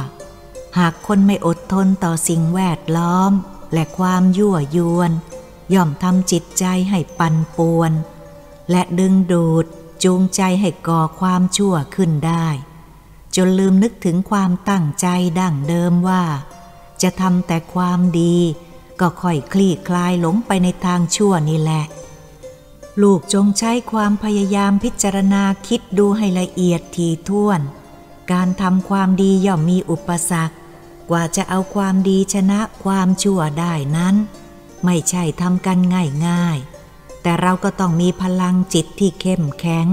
[0.78, 3.32] หากคนไม่อดทนต่อสิ่งแวดล้อม
[3.72, 5.11] และความยั่วยวน
[5.74, 7.92] ย่อมทำจิตใจให้ปั่นป่วน
[8.70, 9.66] และดึงดูด
[10.04, 12.48] จูงใจให้ก่อความชั่วขึ้นได้
[13.37, 15.06] จนลืมนึกถึงความตั้งใจ
[15.38, 16.24] ดั้งเดิมว่า
[17.02, 18.37] จะทำแต่ความดี
[19.00, 21.85] ก็ค่อยคลี่คลายหลงไปในทางชั่วนี่แหละ
[23.00, 27.61] ลูกจงใช้ความพยายามพิจารณาคิดดูให้ละเอียดถี่ถ้วน
[28.33, 30.55] การทำความดีย่อมมีอุปสรรค
[31.11, 34.14] กว่าจะเอาความดีชนะความชั่วได้นั้น
[34.85, 35.78] ไม่ใช่ทำกัน
[36.26, 39.87] ง่ายๆ แต่เราก็ต้องมีพลังจิตที่เข้มแข็ง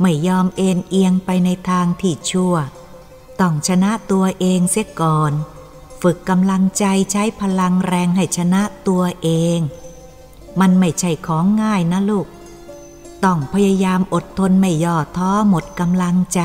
[0.00, 2.54] ไม่ยอมเอ็นเอียงไปในทางที่ชั่ว
[3.40, 5.32] ต้องชนะตัวเองเสียก่อน
[6.02, 9.58] ฝึกกำลังใจใช้พลังแรงให้ชนะตัวเอง
[10.60, 12.26] มันไม่ใช่ของง่ายนะลูก
[13.24, 16.42] ต้องพยายามอดทนไม่ย่อท้อหมดกำลังใจ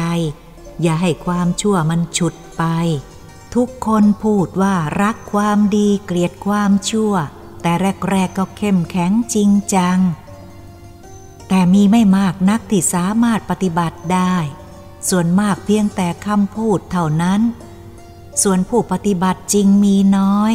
[0.82, 2.64] อย่าให้ความชั่วมันฉุดไป
[3.56, 7.14] ทุกคนพูดว่ารักความดีเกลียดความชั่ว
[7.62, 7.72] แต่
[8.10, 9.98] แรกๆก็เข้มแข็งจริงจัง
[11.48, 14.36] แต่มีไม่มากนักที่สามารถปฏิบัติได้
[15.10, 17.42] ส่วนมากเพียงแต่คำพูดเท่านั้น
[18.44, 20.54] ส่วนผู้ปฏิบัติจริงมีน้อย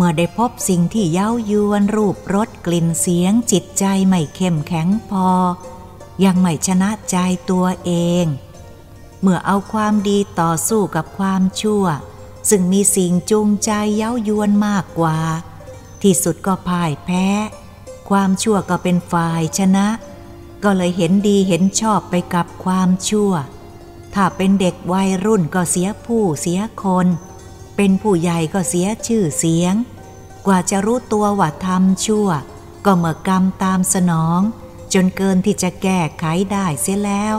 [0.00, 5.28] เมื่อได้พบสิ่งที่เย้ายวนรูปรสกลิ่นเสียงจิตใจไม่เข้มแข็งพอ
[6.24, 7.16] ยังไม่ชนะใจ
[7.50, 7.92] ตัวเอ
[8.24, 8.26] ง
[9.20, 11.84] เมื่อเอาความดีต่อสู้กับความชั่ว
[12.50, 15.18] ซึ่งมีสิ่งจูงใจเย้ายวนมากกว่า
[16.02, 17.26] ที่สุดก็พ่ายแพ้
[18.10, 19.86] ความชั่วก็เป็นฝ่ายชนะ
[20.64, 23.32] ก็เลยเห็นดีเห็นชอบไปกับความชั่ว
[24.14, 27.06] ถ้าเป็นเด็กวัยรุ่นก็เสียผู้เสียคน
[27.80, 29.74] เป็นผู้ใหญ่ก็เสียชื่อเสียง
[30.46, 32.28] กว่าจะรู้ตัวว่าทำชั่ว
[32.84, 34.40] ก็เมื่อกรรมตามสนอง
[34.92, 37.34] จนเกินที่จะแก้ไขได้เสียแล้ว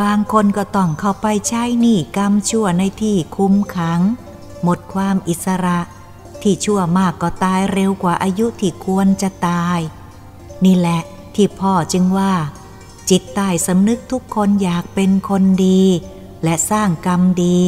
[0.00, 4.00] บางคนก็ต้องเข้าไปใช้หนี้กรรมชั่วในที่คุ้มขัง
[4.62, 5.80] หมดความอิสระ
[6.42, 9.80] ที่ชั่วมากก็ตายเร็วกว่าอายุที่ควรจะตาย
[10.64, 11.00] นี่แหละ
[11.34, 12.34] ที่พ่อจึงว่า
[13.10, 15.82] จิตใต้สำนึกทุกคนอยากเป็นคนดี
[16.44, 17.60] และสร้างกรรมดี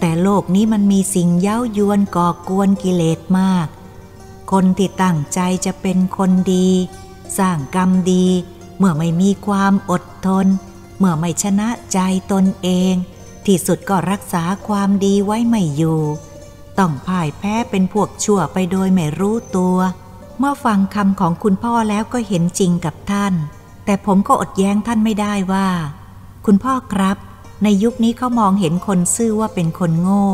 [0.00, 3.66] แต่โลกนี้มันมีสิ่งเย้ายวนก่อกวนกิเลสมาก
[4.52, 6.68] คนที่ตั้งใจจะเป็นคนดี
[7.38, 8.26] สร้างกรรมดี
[8.78, 10.46] เมื่อไม่มีความอดทน
[10.98, 11.98] เมื่อไม่ชนะใจ
[12.32, 12.94] ตนเอง
[13.46, 16.00] ที่สุดก็รักษาความดีไว้ไม่อยู่
[16.78, 19.78] ต้องพ่ายแพ้เป็นพวกชั่วไปโดยไม่รู้ตัว
[20.38, 23.34] เมื่อฟังคำของคุณพ่อแล้วก็เห็นจริงกับท่าน
[23.84, 25.68] แต่ผมก็อดแย้งท่านไม่ได้ว่า
[26.46, 27.16] คุณพ่อครับ
[27.62, 30.26] ในยุคนี้เขามองเห็นคนซื่อว่าเป็นคนโง่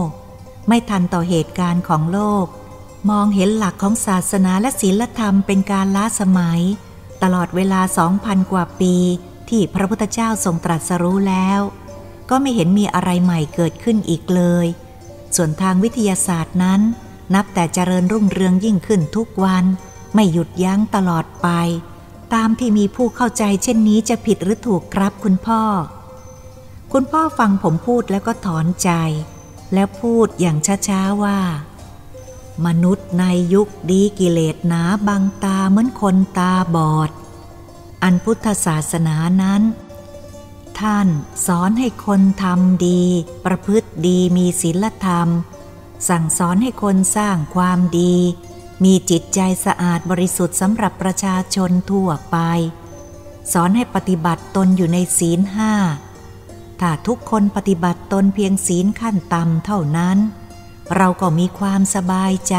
[0.69, 2.47] ไม่ทันต่อเหตุการณ์ของโลก
[3.11, 6.61] มองเห็นหลักของศาสนาและศีลธรรมเป็นการล้าสมัย
[7.23, 8.95] ตลอดเวลาสองพันกว่าปี
[9.49, 11.61] ที่พระพุทธเจ้าทรงตรัสรู้แล้ว
[12.31, 14.67] ก็ไม่เห็นมีอะไรใหม่เกิดขึ้นอีกเลย
[15.37, 16.81] ส่วนทางวิทยาศาสตร์นั้น
[17.35, 19.65] นับแต่เจริญรุ่งเรืองยิ่งขึ้นทุกวัน
[20.15, 21.49] ไม่หยุดยั้งตลอดไป
[22.35, 25.63] ตามที่มีผู้เข้าใจเช่นนี้จะผิดหรือถูกครับคุณพ่อ
[26.99, 28.91] คุณพ่อฟังผมพูดแล้วก็ถอนใจ
[29.75, 31.41] แล้วพูดอย่างช้าๆว่า
[32.67, 37.11] มนุษย์ในยุคดีกิเลสหนาบังตาเหมือนคนตาบอด
[38.03, 39.63] อันพุทธศาสนานั้น
[40.81, 41.09] ท่าน
[41.47, 43.03] สอนให้คนทำดี
[43.47, 45.29] ประพฤติดีมีศีลธรรม
[46.09, 48.15] สั่งสอนให้คนสร้างความดี
[48.85, 52.37] มีจิตใจสะอาดบริสุทธิ์สำหรับประชาชนทั่วไป
[53.53, 55.75] สอนให้ปฏิบัติตนอยู่ในศีลห้า
[56.81, 60.19] ถ้าทุกคนปฏิบัติตนเพียงศีลขั้นต่ำเท่านั้น
[60.97, 62.57] เราก็มีความสบายใจ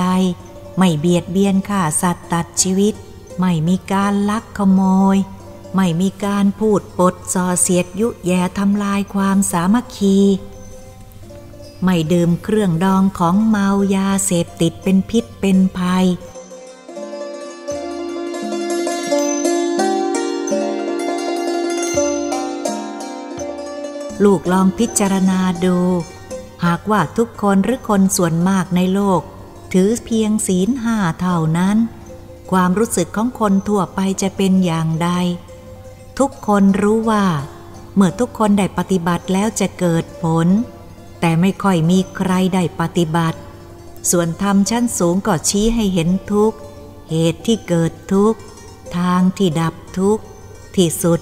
[0.78, 2.94] ไม่เบียดเบียนฆ่าสัตว์ตัดชีวิต
[3.40, 4.82] ไม่มีการลักขโม
[5.16, 5.18] ย
[5.76, 10.18] ไม่มีการพูดปดส่อเสียดยุแย่ทำลายความสามัคคี
[11.84, 16.06] ไม่ดื่มเครื่องดองของเมายาเสพติดเป็นพิษเป็นภัย
[24.24, 25.78] ลูกลองพิจารณาดู
[26.66, 29.22] หากว่าทุกคนหรือคนส่วนมากในโลก
[29.74, 31.78] ถือเพียงศีลห้าเท่านั้น
[32.52, 35.10] ความรู้สึกของคนทั่วไปจะเป็นอย่างใด
[36.20, 37.26] ทุกคนรู้ว่า
[37.96, 40.48] เมื่อทุกคนได้ปฏิบัติแล้วจะเกิดผล
[41.20, 43.40] แต่ไม่ค่อยมีใครได้ปฏิบัติ
[44.12, 46.54] ส่วนธรรมชั้นสูงก็ชี้ให้เห็นทุก
[47.10, 48.34] เหตุที่เกิดทุก
[48.98, 50.20] ทางที่ดับทุก
[50.76, 51.20] ที่สุด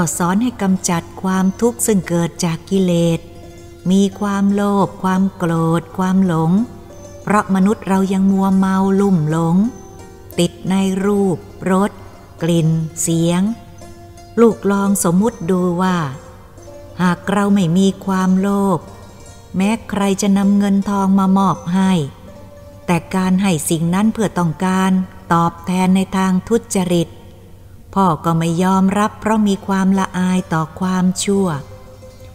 [0.00, 3.20] ก็สอนให้กำจัดความทุกข์ซึ่งเกิดจากกิเลส
[3.90, 6.52] มีความโลภความโกรธ ความหลง
[7.22, 9.56] เพราะมนุษย์เรายังมัวเมาลุ่มหลง
[10.38, 11.36] ติดในรูป
[11.70, 11.90] รส
[12.42, 12.68] กลิ่น
[13.00, 13.42] เสียง
[14.40, 15.96] ลูกลองสมมุติดูว่า
[17.02, 18.78] หากเราไม่มีความโลภ
[19.56, 21.92] แม้ใครจะนำเงินทองมามอบให้
[22.86, 24.92] แต่การให้สิ่งนั้นเพื่อต้องการ
[25.32, 27.08] ตอบแทนในทางทุจริต
[27.94, 31.46] พ่อก็ไม่ยอมรับเพราะมีความละอายต่อความชั่ว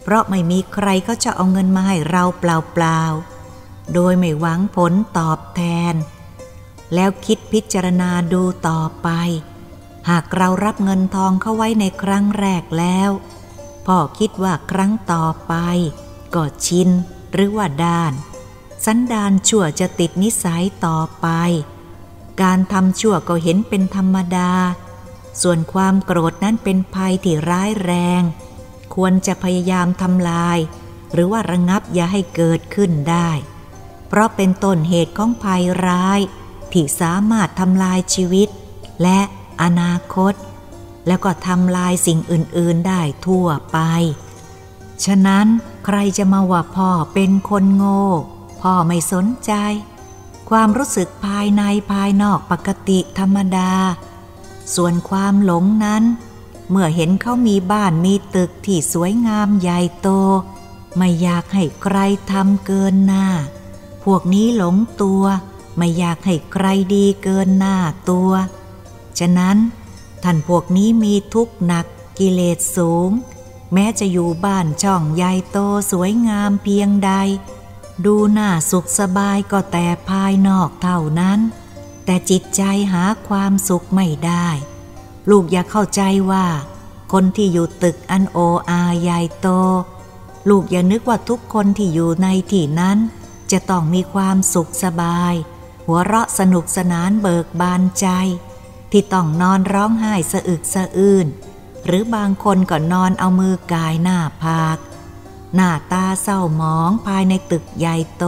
[0.02, 5.60] เพราะไม่มีใครเขาจะเอาเงินมาให้เราเปล่าๆ โดยไม่หวังผลตอบแท
[5.92, 5.94] น
[6.94, 9.08] แล้วคิดพิจารณาดูต่อไป
[10.10, 13.10] หากเรารับเงินทองเข้าไว้ในครั้งแรกแล้ว
[13.86, 15.54] พ่อคิดว่าครั้งต่อไป
[16.34, 16.88] ก็ชิน
[17.32, 18.12] หรือว่าด้าน
[18.84, 21.28] สันดานชั่วจะติดนิสัยต่อไป
[22.42, 24.50] การทำชั่วก็เห็นเป็นธรรมดา
[25.42, 28.22] ส่วนความโกรธนั้นเป็นภัยที่ร้ายแรง
[28.94, 30.58] ควรจะพยายามทำลาย
[31.12, 33.30] หรือว่าระงับอย่าให้เกิดขึ้นได้
[34.08, 36.20] เพราะเป็นต้นเหตุของภัยร้าย
[36.72, 38.48] ที่สามารถทำลายชีวิต
[39.02, 39.20] และ
[39.62, 40.34] อนาคต
[41.06, 43.78] แล้วก็ทำลายสิ่งอื่น ๆได้ทั่วไป
[45.04, 45.46] ฉะนั้น
[45.86, 48.04] ใครจะมาว่าพ่อเป็นคนโง่
[48.62, 49.52] พ่อไม่สนใจ
[50.50, 53.72] ความรู้สึกภายในภายนอกปกติธรรมดา
[54.74, 56.04] ส่วนความหลงนั้น
[56.70, 60.08] เมื่อเห็นเขามีบ้านมีตึกที่สวยงามใหญ่โต
[60.96, 61.96] ไม่อยากให้ใคร
[62.30, 63.26] ทำเกินหน้า
[64.04, 65.24] พวกนี้หลงตัว
[65.76, 67.76] ไม่อยากให้ใครดีเกินหน้า
[68.10, 68.32] ตัว
[69.18, 69.56] ฉะนั้น
[70.22, 71.86] ท่านพวกนี้มีทุกข์หนัก
[72.18, 73.10] กิเลสสูง
[73.72, 75.58] แม้จะอยู่บ้านช่องใหญ่โต
[75.92, 77.12] สวยงามเพียงใด
[78.04, 81.40] ดูหน้าสุขสบายก็แต่ภายนอกเท่านั้น
[82.04, 82.62] แต่จิตใจ
[82.92, 84.48] หาความสุขไม่ได้
[85.30, 86.46] ลูกอย่าเข้าใจว่า
[87.12, 88.38] คนที่อยู่ตึกอันโอ
[88.70, 89.48] อาใหญ่โต
[90.48, 92.98] ลูกอย่านึกว่าทุกคนที่อยู่ในที่นั้น
[93.52, 95.34] จะต้องมีความสุขสบาย
[95.86, 98.06] หัวเราะสนุกสนานเบิกบานใจ
[98.90, 101.26] ที่ต้องนอนร้องไห้สะอึกสะอื้น
[101.86, 104.78] หรือบางคนก็นอนเอามือกายหน้าผาก
[105.54, 108.24] หน้าตาเศร้าหมองภายในตึกใหญ่โต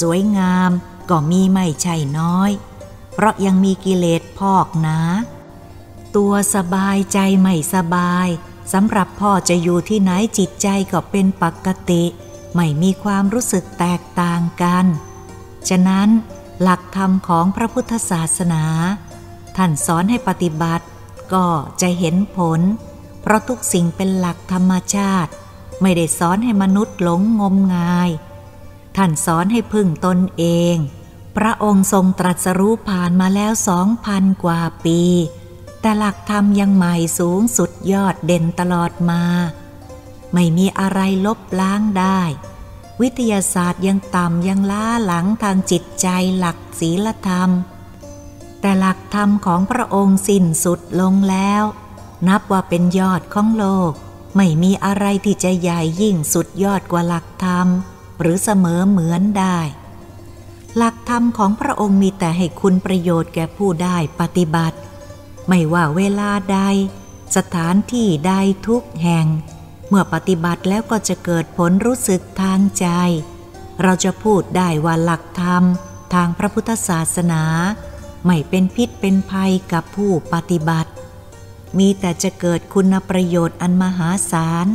[0.00, 0.70] สวยงาม
[1.10, 2.50] ก็มีไม่ใช่น้อย
[3.20, 4.98] เพราะยังมีกิเลสพอกหนา
[6.16, 8.28] ตัวสบายใจไม่สบาย
[8.72, 12.04] สำหรับพ่อจะอยู่ที่ไหนจิตใจก็เป็นปกติ
[12.54, 14.84] ไม่มีความรู้สึกแตกต่างกัน
[15.68, 16.08] ฉะนั้น
[16.62, 18.64] หลักธรรมของพระพุทธศาสนา
[19.56, 20.86] ท่านสอนให้ปฏิบัติ
[21.32, 21.46] ก็
[21.80, 22.60] จะเห็นผล
[23.20, 25.30] เพราะทุกสิ่งเป็นหลักธรรมชาติ
[25.82, 28.10] ไม่ได้สอนให้มนุษย์หลงงมงาย
[28.96, 30.44] ท่านสอนให้พึ่งตนเอ
[30.76, 30.78] ง
[31.44, 35.00] ระองค์ทรงตรัสรู้ผ่านมาแล้วสองพันกว่าปี
[35.80, 39.22] แต่หลักธรรมยังใหม่สูงสุดยอดเด่นตลอดมา
[40.32, 42.20] ไม่มีอะไรลบล้างได้
[43.00, 47.50] วิทยาศาสตร์ยังต่ำยังล้าหลังทางจิตใจหลักศีลธรรม
[48.60, 51.62] แต่หลักธรรมของพระองค์สิ้นสุดลงแล้ว
[52.28, 53.92] นับว่าเป็นยอดของโลก
[54.36, 57.66] ไม่มีอะไรที่จะใหญ่ยิ่งสุดยอดกว่าหลักธรรม
[58.20, 59.58] หรือเสมอเหมือนได้
[60.76, 64.76] หลักธรรมของพระองค์มีแต่ให้คุณประโยชน์แก่ผู้ได้ปฏิบัติ
[65.48, 66.58] ไม่ว่าเวลาใด
[67.36, 68.32] สถานที่ใด
[68.66, 69.26] ทุกแห่ง
[69.88, 72.86] เมื่อปฏิบัติแล้วก็จะเกิดผลรู้สึกทางใจ
[73.82, 75.64] เราจะพูดได้ว่าหลักธรรม
[76.14, 77.42] ทางพระพุทธศาสนา
[78.26, 80.90] ไม่เป็นพิษเป็นภัยกับผู้ปฏิบัติ
[81.78, 84.66] มีแต่จะเกิดคุณประโยชน์อันมหาศาล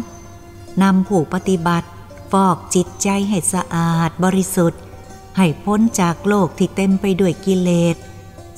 [0.84, 1.88] นำผู้ปฏิบัติ
[2.32, 4.82] ฟอกจิตใจให้สะอาดบริสุทธิ์
[5.38, 7.96] ให้พ้นจากโลกที่เต็มไปด้วยกิเลส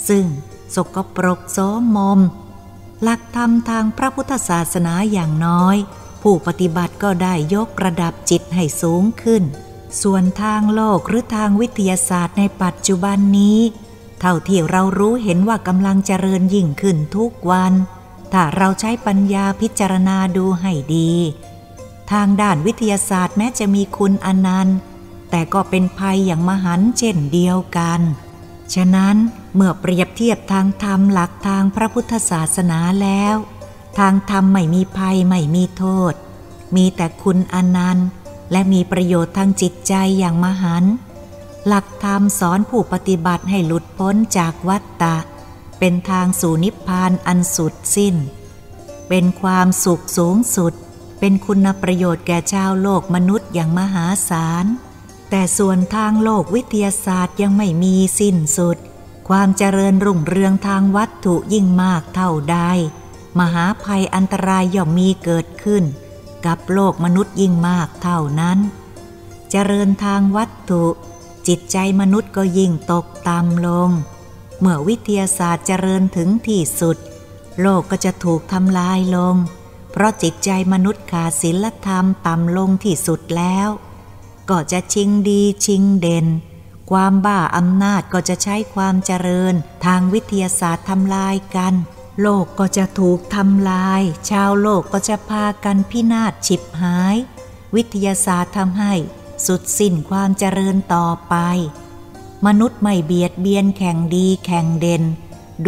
[0.07, 0.25] ซึ่ง
[0.75, 1.57] สกปรกโส
[1.95, 2.19] มม
[3.03, 5.77] หลักธรรมทางพระพุทธศาสนาอย่างน้อย
[6.21, 9.43] ผู้ปฏิบัติก็ได้ยกระดับจิตให้สูงขึ้น
[10.01, 13.59] ส่วนทางโลกหรือทางวิทยาศาสตร์ในปัจจุบันนี้
[14.19, 17.73] เท่าที่เรารู้เห็นว่ากำลังเจริญยิ่งขึ้นทุกวัน
[18.33, 21.11] ถ้าเราใช้ปัญญาพิจารณาดูให้ดี
[22.11, 24.77] ทางด้านวิทยาศาสตร์แม้จะมีคุณอนันต์
[25.29, 28.01] แต่ก็เป็นภัยอย่างมหันเช่นเดียวกัน
[28.73, 29.15] ฉะนั้น
[29.55, 33.35] เมื่อเปรียบเทียบทางธรรมหลักทางพระพุทธศาสนาแล้ว
[33.99, 36.13] ทางธรรมไม่มีภัยไม่มีโทษ
[36.75, 38.07] มีแต่คุณอนันต์
[38.51, 40.83] และมีประโยชน์ทางจิตใจอย่างมหัน
[41.67, 45.17] หลักธรรมสอนผู้ปฏิบัติให้หลุดพ้นจากวัฏฏะ
[45.79, 48.15] เป็นทางสู่นิพพานอันสุดสิ้น
[49.09, 50.73] เป็นความสุขสูงสุด
[51.19, 54.65] เป็นคุณประโยชน์แก่ชาวโลกมนุษย์อย่างมหาศาล
[55.29, 58.77] แต่ส่วนทางโลกวิทยาศาสตร์ยังไม่มีสิ้นสุด
[59.29, 62.57] ความเจริญรุ่งเรืองทางวัตถุยิ่งมากเท่าใด
[63.39, 65.83] มหาภัยอันตรายย่อมมีเกิดขึ้น
[66.45, 68.59] กับโลกมนุษย์ยิ่งมากเท่านั้น
[69.51, 70.83] เจริญทางวัตถุ
[71.47, 73.89] จิตใจมนุษย์ก็ยิ่งตกต่ำลง
[74.59, 76.97] เมื่อวิทยาศาสตร์เจริญถึงที่สุด
[77.61, 79.35] โลกก็จะถูกทำลายลง
[79.91, 83.69] เพราะจิตใจมนุษย์ขาดศีลธรรมต่ำลงที่สุดแล้ว
[84.49, 86.27] ก็จะชิงดีชิงเด่น
[86.91, 89.53] ความบ้าอำนาจก็จะใช้ความเจริญ
[89.85, 91.73] ทางวิทยาศาสตร์ทำลายกัน
[92.21, 97.15] โลกก็จะถูกทำลาย ชาวโลกก็จะพากันพินาศฉิบหาย
[97.75, 98.93] วิทยาศาสตร์ทำให้
[99.45, 101.35] สุดสิ้นความเจริญต่อไป
[102.45, 105.03] มนุษย์ไม่เบียดเบียนแข่งดีแข่งเด่น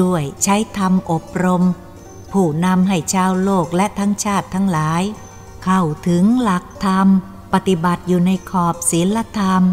[0.01, 1.63] ด้วยใช้ธรรมอบรม
[2.31, 5.03] ผู้นำให้ชาวโลกและทั้งชาติทั้งหลาย
[5.63, 7.07] เข้าถึงหลักธรรม
[7.53, 9.63] ปฏิบัติอยู่ในขอบศีลธรรม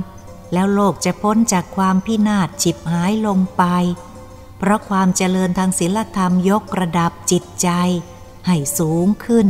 [0.52, 3.64] แล้วโลกจะพ้นจากความพินาศฉิบหายลงไป
[4.58, 7.68] เพราะความเจริญทางศีลธรรมยกระดับจิตใจ
[8.46, 9.46] ให้สูงขึ้น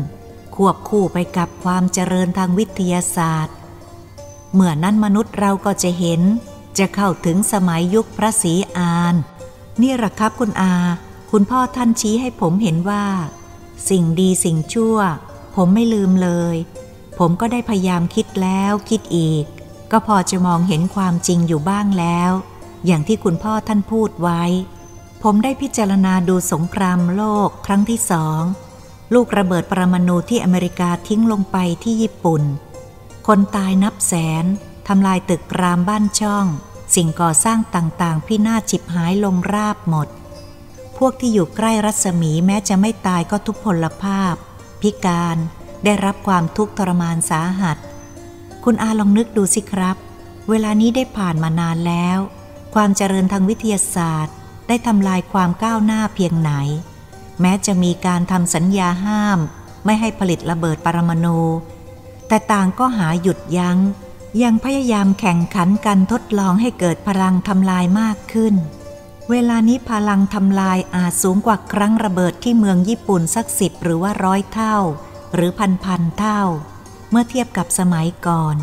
[0.55, 3.57] ควบคู่ไปกับความเจริญทางวิทยาศาสตร์
[4.55, 6.21] เมื่อนั้นมนุษย์เราก็จะเห็น
[6.79, 9.15] จะเข้าถึงสมัยยุคพระศรีอาน
[9.83, 10.75] นี่หรอครับคุณอา
[11.31, 13.07] คุณพ่อท่านชี้ให้ผมเห็นว่า
[13.91, 14.97] สิ่งดีสิ่งชั่ว
[15.55, 16.57] ผมไม่ลืมเลย
[17.19, 19.45] ผมก็ได้พยายามคิดแล้วคิดอีก
[19.91, 22.31] ก็พอจะมองเห็นความจริงอยู่บ้างแล้ว
[22.87, 24.43] อย่างที่คุณพ่อท่านพูดไว้
[25.23, 28.41] ผมได้พิจารณาดูสงครามโลกครั้งที่สอง
[29.15, 32.43] ลูกระเบิดปรมาณูที่อเมริกาทิ้งลงไปที่ญี่ปุ่น
[33.27, 34.45] คนตายนับแสน
[34.89, 36.47] ทำลายตึกรามบ้านช่อง
[36.95, 40.09] สิ่งก่อสร้างต่างๆ พินาศฉิบหายลงราบหมด
[40.99, 44.35] พวกที่อยู่ใกล้รัศมีแม้จะไม่ตายก็ทุพพลภาพ
[44.81, 45.37] พิการ
[45.87, 47.79] ได้รับความทุกข์ทรมานสาหัส
[48.65, 49.97] คุณอาลองนึกดูสิครับ
[50.49, 52.19] เวลานี้ได้ผ่านมานานแล้ว
[52.75, 54.35] ความเจริญทางวิทยาศาสตร์
[54.69, 56.53] ได้ทำลายความก้าวหน้าเพียงไหน
[57.41, 59.39] แม้จะมีการทำสัญญาห้าม
[59.85, 61.41] ไม่ให้ผลิตระเบิดปรมาณู
[62.29, 63.79] แต่ต่างก็หาหยุดยัง้ง
[64.43, 68.55] ยังพยายามแข่งขันกันทดลองให้เกิดพลังทำลายมากขึ้น
[69.31, 74.77] เวลานี้พลังทำลายอาจสูงกว่าครั้งระเบิดที่เมืองญี่ปุ่นสักสิบหรือว่าร้อยเท่า
[75.37, 76.43] หรือพันพันเท่า
[77.11, 78.57] เมื่อเทียบกับสมัยก่อน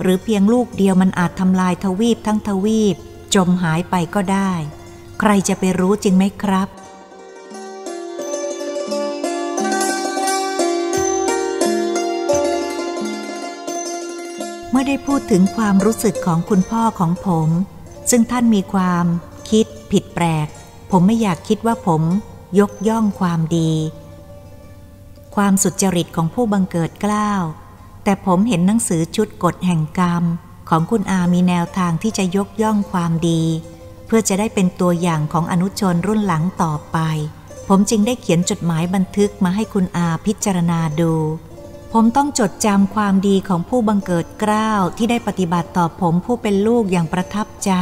[0.00, 2.96] หรือเพียงลูกเดียวมันอาจทำลายทวีปทั้งทวีป
[3.34, 4.52] จมหายไปก็ได้
[5.20, 6.68] ใครจะไปรู้จริงไหมครับ
[14.70, 17.48] เมื่อได้พูดถึงความรู้สึกของคุณพ่อของผม
[18.10, 19.06] ซึ่งท่านมีความ
[19.50, 20.48] คิดผิดแปลก
[20.90, 22.02] ผมไม่อยากคิดว่าผม
[22.58, 23.72] ยกย่องความดี
[25.34, 27.42] ความสุจริตของผู้บังเกิดกล้าว
[28.04, 30.24] แต่ผมเห็นหนังสือชุดกฎแห่งกรรม
[30.68, 33.42] ของคุณอามีแนวทางที่จะยกย่องความดี
[34.06, 36.98] เพื่อจะได้เป็นตัวอย่างของอนุชนรุ่นหลังต่อไป
[37.68, 41.14] ผมจึงได้เขียนจดหมายบันทึกมาให้คุณอาพิจารณาดู
[41.92, 47.72] ผมต้องจดจำความดีของผู้บังเกิดกล้าวที่ได้ปฏิบัติต่อผมผู้เป็นลูกอย่างประทับใจ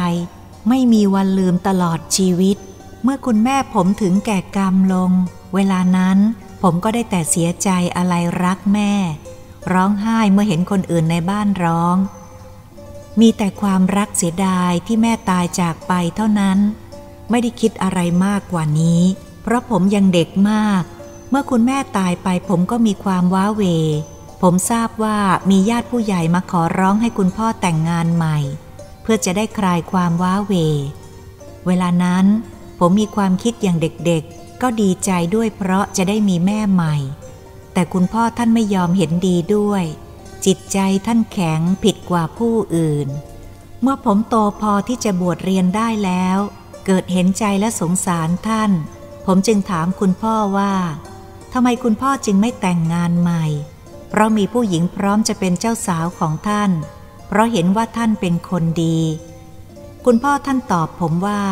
[0.69, 2.57] ไม่มีวันลืมตลอดชีวิต
[3.03, 5.11] เมื่อคุณแม่ผมถึงแก่กรรมลง
[5.55, 6.17] เวลานั้น
[6.63, 8.93] ผมก็ได้แต่เสียใจอะไรรักแม่
[9.73, 11.97] ร้องไห้เมื่อเห็นคนอื่นในบ้านร้อง
[13.19, 16.59] มีแต่ความรักเสียดายที่แม่ตายจากไปเท่านั้น
[17.29, 19.01] ไม่ได้คิดอะไรมากกว่านี้
[19.41, 20.83] เพราะผมยังเด็กมาก
[21.29, 23.63] เมื่อคุณแม่ตายไปผมก็มีความว้าเว
[24.41, 25.17] ผผมทราบว่า
[25.49, 28.37] มีญาติผู้ใหญ่มาขอร้องให้คุณพ่อแต่งงานใหม่
[29.01, 30.53] เพื่อจะได้คลายความว้าเว
[31.67, 32.25] เวลานั้น
[32.79, 36.95] ผมมีความคิดอย่างเด็กๆ ก็ดีใจด้วยเพราะจะได้มีแม่ใหม่
[37.73, 39.83] แต่คุณพ่อท่านไม่ยอมเห็นดีด้วย
[40.45, 43.07] จิตใจท่านแข็งผิดกว่าผู้อื่น
[43.81, 46.37] เมื่อผมโตพอที่จะบวชเรียนได้แล้ว
[46.85, 48.71] เกิดเห็นใจและสงสารท่าน
[49.25, 50.73] ผมจึงถามคุณพ่อว่า
[51.53, 53.45] ทำไมคุณพ่อจึงไม่แต่งงานใหม่
[54.09, 56.71] เพราะมีผู้หญิงพร้อมจะเป็นเจ้าสาวของท่าน
[57.27, 58.99] เพราะเห็นว่าท่านเป็นคนดี
[60.05, 61.43] คุณพ่อท่านตอบผมว่า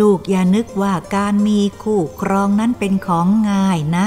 [0.00, 4.06] ลูกอย่านึกว่าการมีคู่ครองนั้นเป็นของง่ายนะ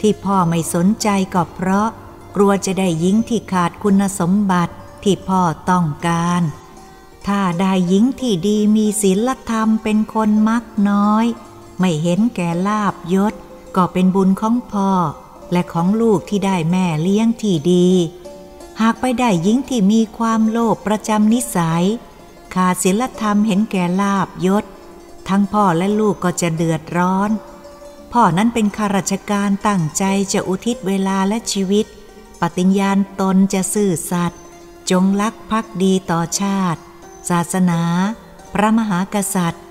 [0.00, 1.88] ที่พ่อไม่สนใจก็เพราะ
[2.34, 6.42] กลัวจะได้หญิงที่ขาดคุณสมบัติที่พ่อต้องการ
[7.26, 11.24] ถ้าได้หญิงที่ดีมีศีลธรรมเป็นคนมักน้อย
[11.78, 13.34] ไม่เห็นแก่ลาบยศ
[13.76, 14.90] ก็เป็นบุญของพ่อ
[15.52, 17.88] และของลูกที่ได้แม่เลี้ยงที่ดี
[18.80, 21.84] หากไปได้หญิงที่มีความโลภประจำนิสัย
[22.54, 24.64] ขาดศีลธรรมเห็นแก่ลาบยศ
[25.28, 27.30] ทั้งพ่อและลูกก็จะเดือดร้อน
[28.12, 31.86] พ่อนั้นเป็นข้าราชการตั้งใจจะอุทิศเวลาและชีวิต
[32.40, 34.40] ปฏิญญาณตนจะซื่อสัตย์
[34.90, 36.80] จงรักภักดีต่อชาติ
[37.30, 37.82] ศาสนา
[38.52, 39.64] พระมหากษัตริย์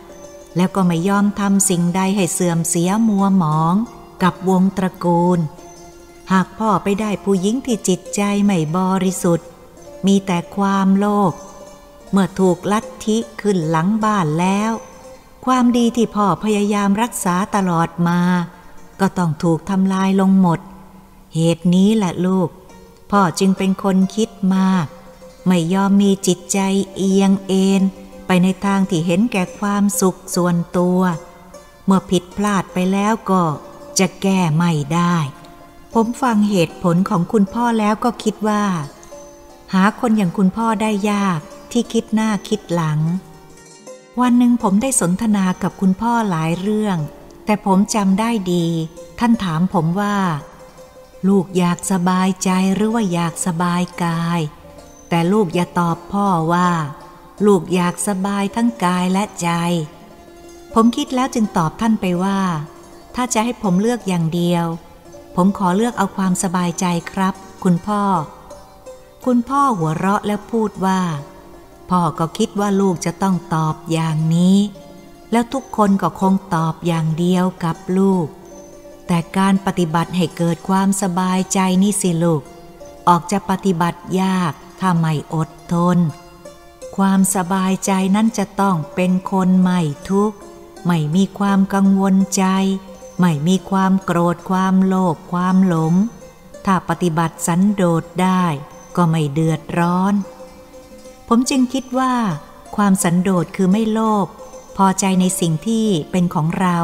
[0.56, 3.76] แล้วก็ไม่ยอมทำสิ่งใดให้เสื่อมเสียมัวหมอง
[4.24, 5.40] กับวงตระกูล
[6.32, 9.48] หากพ่อไปได้ผู้หญิงที่จิตใจไม่บริสุทธิ์
[10.06, 11.34] มีแต่ความโลภ
[12.12, 14.72] เมื่อถูกลัทธิขึ้นหลังบ้านแล้ว
[15.52, 18.20] ความดีที่พ่อพยายามรักษาตลอดมา
[19.00, 20.60] ก็ต้องถูกทำลายลงหมด
[21.36, 22.50] เหตุนี้แหละลูก
[23.12, 24.86] พ่อจึงเป็นคนคิดมาก
[25.48, 26.60] ไม่ยอมมีจิตใจ
[26.96, 27.82] เอียงเอ็น
[28.28, 31.00] ไปในทางที่เห็นแก่ความสุขส่วนตัว
[31.86, 33.44] เมื่อผิดพลาดไปแล้วก็
[34.00, 35.18] จะแก้ไม่ได้
[35.94, 38.64] ผมฟังเหตุผลของคุณพ่อแล้วก็คิดว่า
[39.74, 41.40] หาคนอย่างคุณพ่อได้ยาก
[41.72, 43.00] ที่คิดหน้าคิดหลัง
[44.22, 46.98] วันหนึ่งผมได้สนทนากับคุณพ่อหลายเรื่อง
[47.46, 48.66] แต่ผมจำได้ดี
[49.20, 50.18] ท่านถามผมว่า
[51.28, 54.40] ลูกอยากสบายใจหรือว่าอยากสบายกาย
[55.10, 56.70] แต่ลูกอย่าตอบพ่อว่า
[57.46, 59.50] ลูกอยากสบายทั้งกายและใจ
[60.74, 62.40] ผมคิดแล้วจึงตอบท่านไปว่า
[63.16, 64.66] ถ้าจะให้ผมเลือกอย่างเดียว
[65.36, 68.02] ผมขอเลือกเอาความสบายใจครับ คุณพ่อ
[69.26, 71.00] คุณพ่อหัวเราะแล้วพูดว่า
[71.90, 74.58] พ่อก็คิดว่าลูกจะต้องตอบอย่างนี้
[75.32, 78.28] แล้วทุกคนก็คงตอบอย่างเดียวกับลูก
[79.08, 82.42] แต่การปฏิบัติให้เกิดความสบายใจนี่สิลูก
[83.08, 85.98] ออกจะปฏิบัติยากถ้าไม่อดทน
[86.98, 90.38] ความสบายใจนั้นจะต้องเป็นคนไม่ทุกข์
[90.86, 92.46] ไม่มีความกังวลใจ
[93.20, 95.94] ไม่มีความโกรธความโลภความหลง
[96.66, 98.46] ถ้าปฏิบัติสันโดษได้
[98.96, 100.14] ก็ไม่เดือดร้อน
[101.28, 102.14] ผมจึงคิดว่า
[102.76, 104.28] ความสันโดษคือไม่โลภ
[104.78, 106.78] พอใจในสิ่งที่เป็นของเรา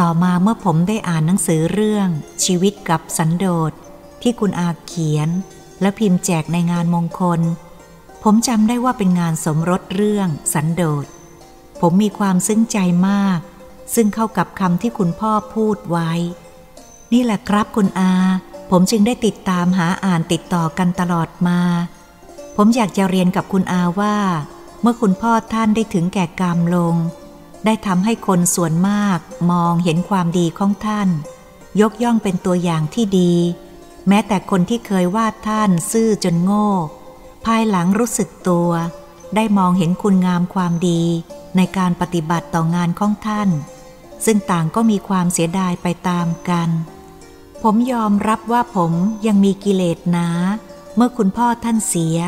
[0.00, 2.08] ต่อมาเมื่อผมได้อ่านหนังสือเรื่อง
[2.44, 3.72] ชีวิตกับสันโดษ
[4.22, 5.28] ที่คุณอาเขียน
[5.80, 7.40] และพิมพ์แจกในงานมงคล
[8.22, 11.06] ผมจำได้ว่าเป็นงานสมรสเรื่องสันโดษ
[11.80, 12.78] ผมมีความซึ้งใจ
[13.08, 13.38] มาก
[13.94, 16.10] ซึ่งเข้ากับคำที่คุณพ่อพูดไว้
[17.12, 18.12] นี่แหละครับคุณอา
[18.70, 21.60] ผมจึงได้ติดตามหาอ่านติดต่อกันตลอดมา
[22.56, 24.16] ผมอยากจะเรียนกับคุณอาว่า
[24.80, 26.94] เมื่อคุณพ่อท่านได้ถึงแก่กรรมลง
[27.64, 29.18] ได้ทำให้คนส่วนมาก
[29.50, 31.08] มองเห็นความดีของท่าน
[31.80, 33.34] ยกย่องเป็นตัวอย่างที่ดี
[34.08, 36.68] แม้แต่คนที่เคยว่าท่านซื่อจนโง่
[37.44, 38.70] ภายหลังรู้สึกตัว
[39.34, 41.02] ได้มองเห็นคุณงามความดี
[41.56, 43.48] ในการปฏิบัติต่องานของท่าน
[44.24, 46.68] ซึ่งต่างก็มีความเสียดายไปตามกัน
[47.62, 48.92] ผมยอมรับว่าผม
[49.26, 50.28] ยังมีกิเลสนา
[50.96, 52.18] เมื่อคุณพ่อท่านเสีย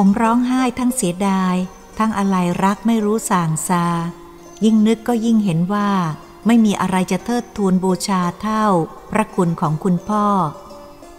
[0.00, 1.54] ผมร้องไห้ทั้งเสียดาย
[1.98, 3.86] ทั้งอะไรรักไม่รู้สางซา
[4.64, 5.90] ยิ่งนึกก็ยิ่งเห็นว่า
[6.46, 8.64] ไม่มีอะไรจะเทิดทูนบูชาเท่า
[9.10, 10.26] พระคุณของคุณพ่อ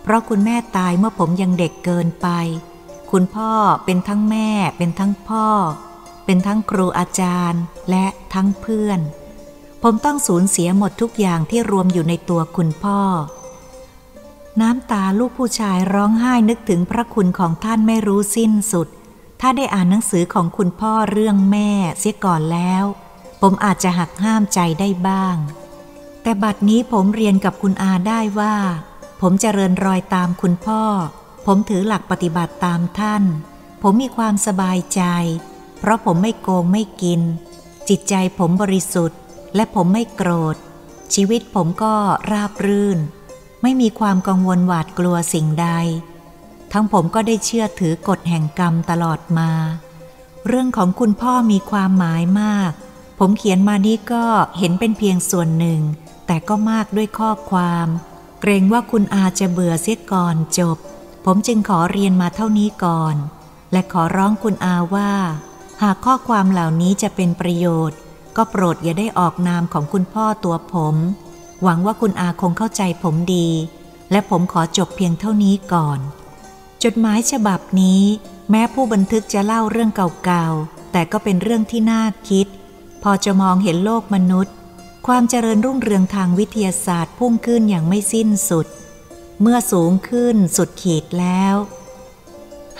[0.04, 2.28] เพราะคุณแม่ตายเมื่อผมยังเด็กเกินไป
[3.12, 3.52] คุณพ่อ
[3.86, 5.48] เป็นทั้งแม่ เป็นทั้งพ่อ
[6.26, 9.00] เป็นทั้งครูอาจารย์และทั้งเพื่อน
[9.84, 13.00] ผมต้องสูญเสียหมดทุกอย่างที่รวมอยู่ในตัวคุณพ่อ
[14.62, 18.88] น้ำตาลูกผู้ชายร้องไห้นึกถึงพระคุณของท่านไม่รู้สิ้นสุด
[19.42, 22.84] ถ้าได้อ่านหนังสือของคุณพ่อเรื่องแม่เสียก่อนแล้ว
[23.42, 25.36] ผมอาจจะหักห้ามใจได้บ้าง
[26.22, 28.56] แต่บัดนี้ผมเรียนกับคุณอาได้ว่า
[29.22, 30.84] ผมจเจริญรอยตามคุณพ่อ
[31.46, 33.24] ผมถือหลักปฏิบัติตามท่าน
[33.82, 35.02] ผมมีความสบายใจ
[35.80, 37.22] เพราะผมไม่โกงไม่กิน
[37.90, 39.20] จิตใจผมบริสุทธิ์
[39.56, 40.56] และผมไม่โกรธ
[41.14, 41.96] ชีวิตผมก็
[42.32, 43.00] ราบรื่น
[43.62, 45.70] ไม่มีความกังวลหวาดกลัวสิ่งใด
[46.74, 49.52] ทั้งผมก็ได้เชื่อถือกฎแห่งกรรมตลอดมา
[50.48, 52.72] เรื่องของคุณพ่อมีความหมายมาก
[53.20, 54.26] ผมเขียนมานี้ก็
[54.58, 55.82] เห็นเป็นเพียงส่วนหนึ่ง
[56.28, 57.88] แต่ก็มากด้วยข้อความ
[58.42, 60.78] เกรงว่าคุณอาจะเบื่อเสียก่อนจบ
[61.26, 63.16] ผมจึงขอเรียนมาเท่านี้ก่อน
[63.72, 65.12] และขอร้องคุณอาว่า
[65.82, 67.98] หากข้อความเหล่านี้จะเป็นประโยชน์
[68.38, 70.96] ก็โปรดอย่าได้ออกนามของคุณพ่อตัวผม
[71.64, 73.50] หวังว่าคุณอาคงเข้าใจผมดี
[74.12, 76.00] และผมขอจบเพียงเท่านี้ก่อน
[76.84, 78.04] จดหมายฉบับนี้
[78.50, 79.92] แม้ผู้บันทึกจะเล่าเรื่อง
[80.26, 82.48] เก่าๆ แต่ก็เป็นเรื่องที่น่าคิด
[83.04, 84.54] พอจะมองเห็นโลกมนุษย์
[85.08, 88.68] ความเจริญรุ่งเรืองทางวิทยาศาสตร์พุ่งขึ้นอย่างไม่สิ้นสุด
[89.42, 91.56] เมื่อสูงขึ้นสุดขีดแล้ว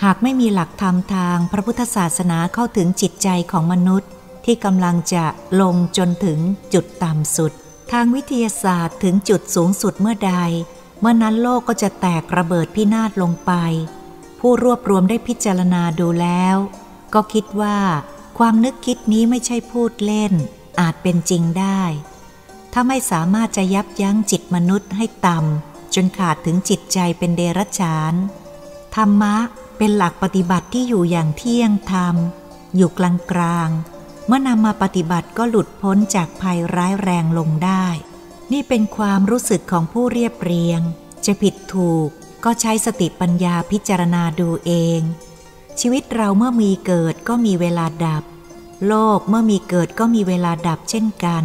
[0.02, 4.10] หากไม่มีหลักธรรมทางพระพุทธศาสนาเข้าถึงจิตใจของมนุษย์
[4.44, 5.24] ที่กำลังจะ
[5.60, 6.38] ลงจนถึง
[6.72, 7.52] จุดต่ำสุด
[7.92, 10.34] ทางวิทยาศาสตร์ถึงจุดสูงสุดเมื่อใด
[11.00, 13.52] เมื่อนั้นโลกก็จะแตกระเบิดพินาศลงไป
[14.40, 16.56] ผู้รวบรวมได้พิจารณาดูแล้ว
[17.14, 17.78] ก็คิดว่า
[18.38, 20.32] ความนึกคิดนี้ไม่ใช่พูดเล่น
[20.80, 21.82] อาจเป็นจริงได้
[22.72, 28.14] ถ้าไม่สามารถจะยับยั้งจิตมนุษย์ให้ต่ำจนขาดถึงจิตใจเป็นเดรัจฉาน
[28.96, 29.36] ธรรมะ
[29.78, 32.14] เป็นหลักปฏิบัติที่อยู่อย่างเที่ยงธรรม
[32.76, 33.68] อยู่กลางกลาง
[34.28, 37.86] เมื่อนำมาปฏิบัติก็หลุดพ้นจากภัยร้ายแรงลงได้
[38.52, 40.80] นี่เป็นความรู้สึกของผู้เรียบเรียง
[41.26, 42.08] จะผิดถูก
[42.44, 45.00] ก็ใช้สติปัญญาพิจารณาดูเอง
[45.80, 48.24] ชีวิตเราเมื่อมีเกิดก็มีเวลาดับ
[48.86, 51.44] โลกเมื่อมีเกิดก็มีเวลาดับเช่นกัน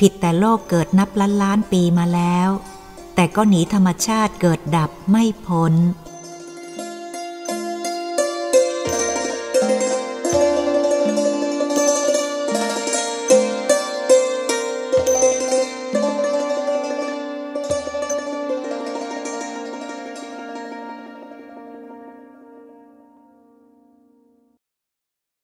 [0.00, 2.48] ผิดแต่โลกเกิดนับล้านล้านปีมาแล้ว
[3.14, 5.74] แต่ก็หนีธรรมชาติเกิดดับไม่พ้น